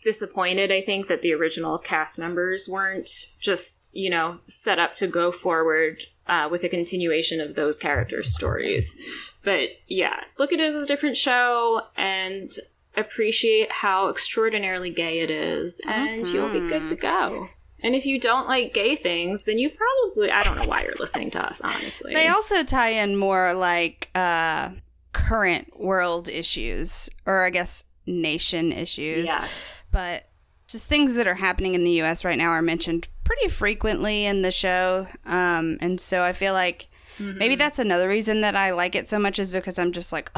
disappointed, 0.03 0.69
I 0.69 0.81
think, 0.81 1.07
that 1.07 1.21
the 1.21 1.33
original 1.33 1.77
cast 1.77 2.19
members 2.19 2.67
weren't 2.69 3.09
just, 3.39 3.95
you 3.95 4.09
know, 4.09 4.39
set 4.47 4.79
up 4.79 4.95
to 4.95 5.07
go 5.07 5.31
forward 5.31 6.03
uh, 6.27 6.49
with 6.51 6.65
a 6.65 6.69
continuation 6.69 7.39
of 7.39 7.55
those 7.55 7.77
characters' 7.77 8.35
stories. 8.35 8.97
But 9.45 9.69
yeah, 9.87 10.25
look 10.37 10.51
at 10.51 10.59
it 10.59 10.63
as 10.63 10.75
a 10.75 10.85
different 10.85 11.15
show 11.15 11.83
and 11.95 12.49
appreciate 12.97 13.71
how 13.71 14.09
extraordinarily 14.09 14.89
gay 14.89 15.21
it 15.21 15.31
is, 15.31 15.81
and 15.87 16.25
mm-hmm. 16.25 16.35
you'll 16.35 16.51
be 16.51 16.67
good 16.67 16.85
to 16.87 16.95
go. 16.95 17.49
And 17.81 17.95
if 17.95 18.05
you 18.05 18.19
don't 18.19 18.47
like 18.47 18.73
gay 18.73 18.95
things, 18.95 19.45
then 19.45 19.57
you 19.57 19.69
probably 19.69 20.31
I 20.31 20.43
don't 20.43 20.57
know 20.57 20.65
why 20.65 20.83
you're 20.83 20.95
listening 20.99 21.31
to 21.31 21.45
us, 21.45 21.61
honestly. 21.61 22.13
They 22.13 22.27
also 22.27 22.63
tie 22.63 22.89
in 22.89 23.15
more 23.15 23.53
like 23.53 24.09
uh 24.15 24.71
current 25.13 25.79
world 25.79 26.29
issues 26.29 27.09
or 27.25 27.45
I 27.45 27.49
guess 27.49 27.85
nation 28.05 28.71
issues. 28.71 29.25
Yes. 29.25 29.89
But 29.93 30.27
just 30.67 30.87
things 30.87 31.15
that 31.15 31.27
are 31.27 31.35
happening 31.35 31.73
in 31.73 31.83
the 31.83 32.01
US 32.01 32.25
right 32.25 32.37
now 32.37 32.49
are 32.49 32.61
mentioned 32.61 33.07
pretty 33.23 33.47
frequently 33.47 34.25
in 34.25 34.41
the 34.41 34.51
show. 34.51 35.07
Um 35.25 35.77
and 35.81 36.01
so 36.01 36.23
I 36.23 36.33
feel 36.33 36.53
like 36.53 36.89
mm-hmm. 37.17 37.37
maybe 37.37 37.55
that's 37.55 37.79
another 37.79 38.09
reason 38.09 38.41
that 38.41 38.55
I 38.55 38.71
like 38.71 38.95
it 38.95 39.07
so 39.07 39.19
much 39.19 39.39
is 39.39 39.51
because 39.51 39.79
I'm 39.79 39.93
just 39.93 40.11
like 40.11 40.31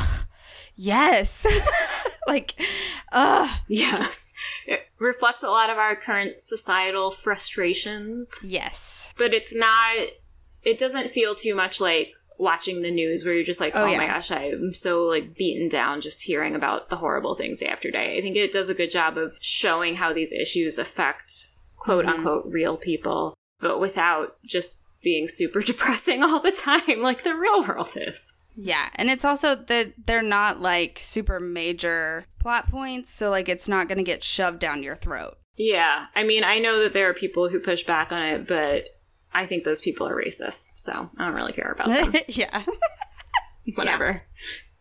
yes. 0.75 1.47
like, 2.27 2.61
uh 3.11 3.57
Yes. 3.67 4.35
It 4.71 4.87
reflects 4.99 5.43
a 5.43 5.49
lot 5.49 5.69
of 5.69 5.77
our 5.77 5.95
current 5.95 6.41
societal 6.41 7.11
frustrations. 7.11 8.33
Yes. 8.43 9.11
But 9.17 9.33
it's 9.33 9.53
not, 9.53 9.95
it 10.63 10.79
doesn't 10.79 11.09
feel 11.09 11.35
too 11.35 11.55
much 11.55 11.81
like 11.81 12.13
watching 12.37 12.81
the 12.81 12.91
news 12.91 13.23
where 13.23 13.33
you're 13.33 13.43
just 13.43 13.61
like, 13.61 13.75
oh, 13.75 13.83
oh 13.83 13.85
yeah. 13.85 13.97
my 13.97 14.07
gosh, 14.07 14.31
I'm 14.31 14.73
so 14.73 15.05
like 15.05 15.35
beaten 15.35 15.69
down 15.69 16.01
just 16.01 16.23
hearing 16.23 16.55
about 16.55 16.89
the 16.89 16.97
horrible 16.97 17.35
things 17.35 17.59
day 17.59 17.67
after 17.67 17.91
day. 17.91 18.17
I 18.17 18.21
think 18.21 18.35
it 18.35 18.51
does 18.51 18.69
a 18.69 18.73
good 18.75 18.91
job 18.91 19.17
of 19.17 19.37
showing 19.41 19.95
how 19.95 20.11
these 20.11 20.33
issues 20.33 20.77
affect 20.77 21.31
quote 21.77 22.05
mm-hmm. 22.05 22.15
unquote 22.17 22.45
real 22.47 22.77
people, 22.77 23.35
but 23.59 23.79
without 23.79 24.37
just 24.45 24.85
being 25.03 25.27
super 25.27 25.61
depressing 25.61 26.23
all 26.23 26.39
the 26.39 26.51
time 26.51 27.01
like 27.01 27.23
the 27.23 27.35
real 27.35 27.65
world 27.65 27.93
is. 27.95 28.33
Yeah, 28.55 28.89
and 28.95 29.09
it's 29.09 29.25
also 29.25 29.55
that 29.55 29.93
they're 30.05 30.21
not 30.21 30.61
like 30.61 30.99
super 30.99 31.39
major 31.39 32.25
plot 32.39 32.69
points, 32.69 33.13
so 33.13 33.29
like 33.29 33.49
it's 33.49 33.67
not 33.67 33.87
going 33.87 33.97
to 33.97 34.03
get 34.03 34.23
shoved 34.23 34.59
down 34.59 34.83
your 34.83 34.95
throat. 34.95 35.37
Yeah, 35.55 36.07
I 36.15 36.23
mean, 36.23 36.43
I 36.43 36.59
know 36.59 36.81
that 36.81 36.93
there 36.93 37.09
are 37.09 37.13
people 37.13 37.49
who 37.49 37.59
push 37.59 37.83
back 37.83 38.11
on 38.11 38.21
it, 38.21 38.47
but 38.47 38.85
I 39.33 39.45
think 39.45 39.63
those 39.63 39.81
people 39.81 40.07
are 40.07 40.15
racist, 40.15 40.69
so 40.75 41.09
I 41.17 41.25
don't 41.25 41.35
really 41.35 41.53
care 41.53 41.71
about 41.71 41.87
them. 41.87 42.13
yeah. 42.27 42.63
Whatever. 43.75 44.23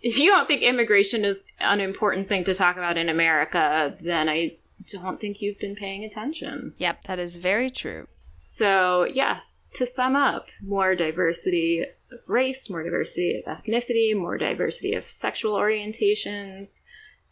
Yeah. 0.03 0.11
If 0.11 0.19
you 0.19 0.31
don't 0.31 0.49
think 0.49 0.63
immigration 0.63 1.25
is 1.25 1.45
an 1.59 1.81
important 1.81 2.29
thing 2.29 2.45
to 2.45 2.55
talk 2.55 2.77
about 2.77 2.97
in 2.97 3.09
America, 3.09 3.97
then 4.01 4.29
I 4.29 4.57
don't 4.91 5.21
think 5.21 5.43
you've 5.43 5.59
been 5.59 5.77
paying 5.77 6.05
attention. 6.05 6.75
Yep, 6.79 7.05
that 7.05 7.19
is 7.19 7.37
very 7.37 7.69
true. 7.69 8.09
So, 8.43 9.05
yes, 9.05 9.69
to 9.75 9.85
sum 9.85 10.17
up, 10.17 10.49
more 10.63 10.95
diversity 10.95 11.85
of 12.11 12.21
race, 12.27 12.71
more 12.71 12.83
diversity 12.83 13.39
of 13.39 13.45
ethnicity, 13.45 14.17
more 14.17 14.39
diversity 14.39 14.95
of 14.95 15.05
sexual 15.05 15.53
orientations, 15.59 16.81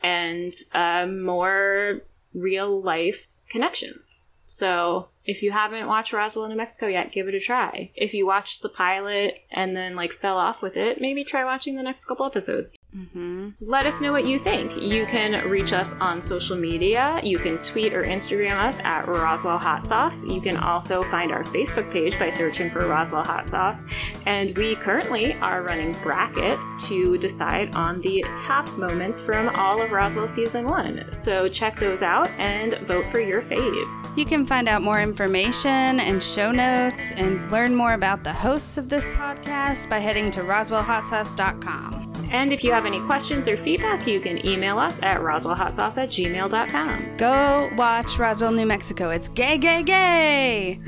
and 0.03 0.53
uh, 0.75 1.07
more 1.07 2.03
real 2.35 2.83
life 2.83 3.27
connections. 3.49 4.21
So, 4.44 5.09
if 5.29 5.43
you 5.43 5.53
haven't 5.53 5.87
watched 5.87 6.14
Roswell, 6.14 6.49
New 6.49 6.57
Mexico 6.57 6.87
yet, 6.87 7.12
give 7.12 7.29
it 7.29 7.35
a 7.35 7.38
try. 7.38 7.91
If 7.95 8.14
you 8.14 8.27
watched 8.27 8.62
the 8.62 8.71
pilot 8.71 9.43
and 9.51 9.77
then 9.77 9.95
like 9.95 10.11
fell 10.11 10.38
off 10.38 10.62
with 10.62 10.75
it, 10.75 11.03
maybe 11.03 11.23
try 11.23 11.45
watching 11.45 11.77
the 11.77 11.83
next 11.83 12.07
couple 12.07 12.25
episodes. 12.25 12.79
Mm-hmm. 12.97 13.51
Let 13.61 13.85
us 13.85 14.01
know 14.01 14.11
what 14.11 14.27
you 14.27 14.38
think. 14.38 14.75
You 14.81 15.05
can 15.05 15.47
reach 15.51 15.75
us 15.75 15.95
on 16.01 16.23
social 16.23 16.57
media. 16.57 17.21
You 17.23 17.38
can 17.38 17.59
tweet 17.59 17.93
or 17.93 18.05
Instagram 18.05 18.59
us 18.59 18.79
at 18.79 19.07
Roswell 19.07 19.59
Hot 19.59 19.87
Sauce. 19.87 20.25
You 20.25 20.41
can 20.41 20.57
also 20.57 21.03
find 21.03 21.31
our 21.31 21.45
Facebook 21.45 21.93
page 21.93 22.19
by 22.19 22.31
searching 22.31 22.71
for 22.71 22.87
Roswell 22.87 23.25
Hot 23.25 23.51
Sauce. 23.51 23.85
And 24.25 24.57
we 24.57 24.77
currently 24.77 25.35
are 25.35 25.62
running 25.62 25.93
brackets 26.03 26.88
to 26.88 27.19
decide 27.19 27.75
on 27.75 28.01
the 28.01 28.25
top 28.38 28.67
moments 28.79 29.21
from 29.21 29.51
all 29.57 29.83
of 29.83 29.93
Roswell 29.93 30.27
season 30.27 30.67
one. 30.67 31.12
So 31.12 31.51
check 31.51 31.79
those 31.79 32.03
out 32.03 32.31
and 32.38 32.73
vote 32.79 33.05
for 33.05 33.21
your 33.21 33.43
faves. 33.43 34.17
You 34.17 34.25
can 34.25 34.47
find 34.47 34.67
out 34.67 34.81
more 34.81 35.01
information 35.18 35.98
and 35.98 36.22
show 36.22 36.52
notes 36.52 37.11
and 37.11 37.50
learn 37.50 37.74
more 37.74 37.94
about 37.94 38.22
the 38.22 38.33
hosts 38.33 38.78
of 38.78 38.88
this 38.88 39.09
podcast 39.09 39.90
by 39.90 39.98
heading 39.98 40.31
to 40.31 40.42
RoswellHotSauce.com. 40.42 42.28
And 42.31 42.52
if 42.52 42.62
you 42.62 42.70
have 42.70 42.87
any 42.87 43.00
questions 43.00 43.48
or 43.48 43.57
feedback, 43.57 44.07
you 44.07 44.20
can 44.20 44.46
email 44.46 44.78
us 44.78 45.02
at 45.02 45.18
roswellhotsauce 45.18 46.00
at 46.00 46.11
gmail.com. 46.11 47.16
Go 47.16 47.68
watch 47.76 48.16
Roswell, 48.16 48.52
New 48.52 48.66
Mexico. 48.66 49.11
It's 49.11 49.28
gay, 49.28 49.59
gay, 49.59 49.83
gay. 49.83 50.78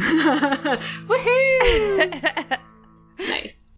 Woohoo! 1.09 2.59
nice. 3.19 3.70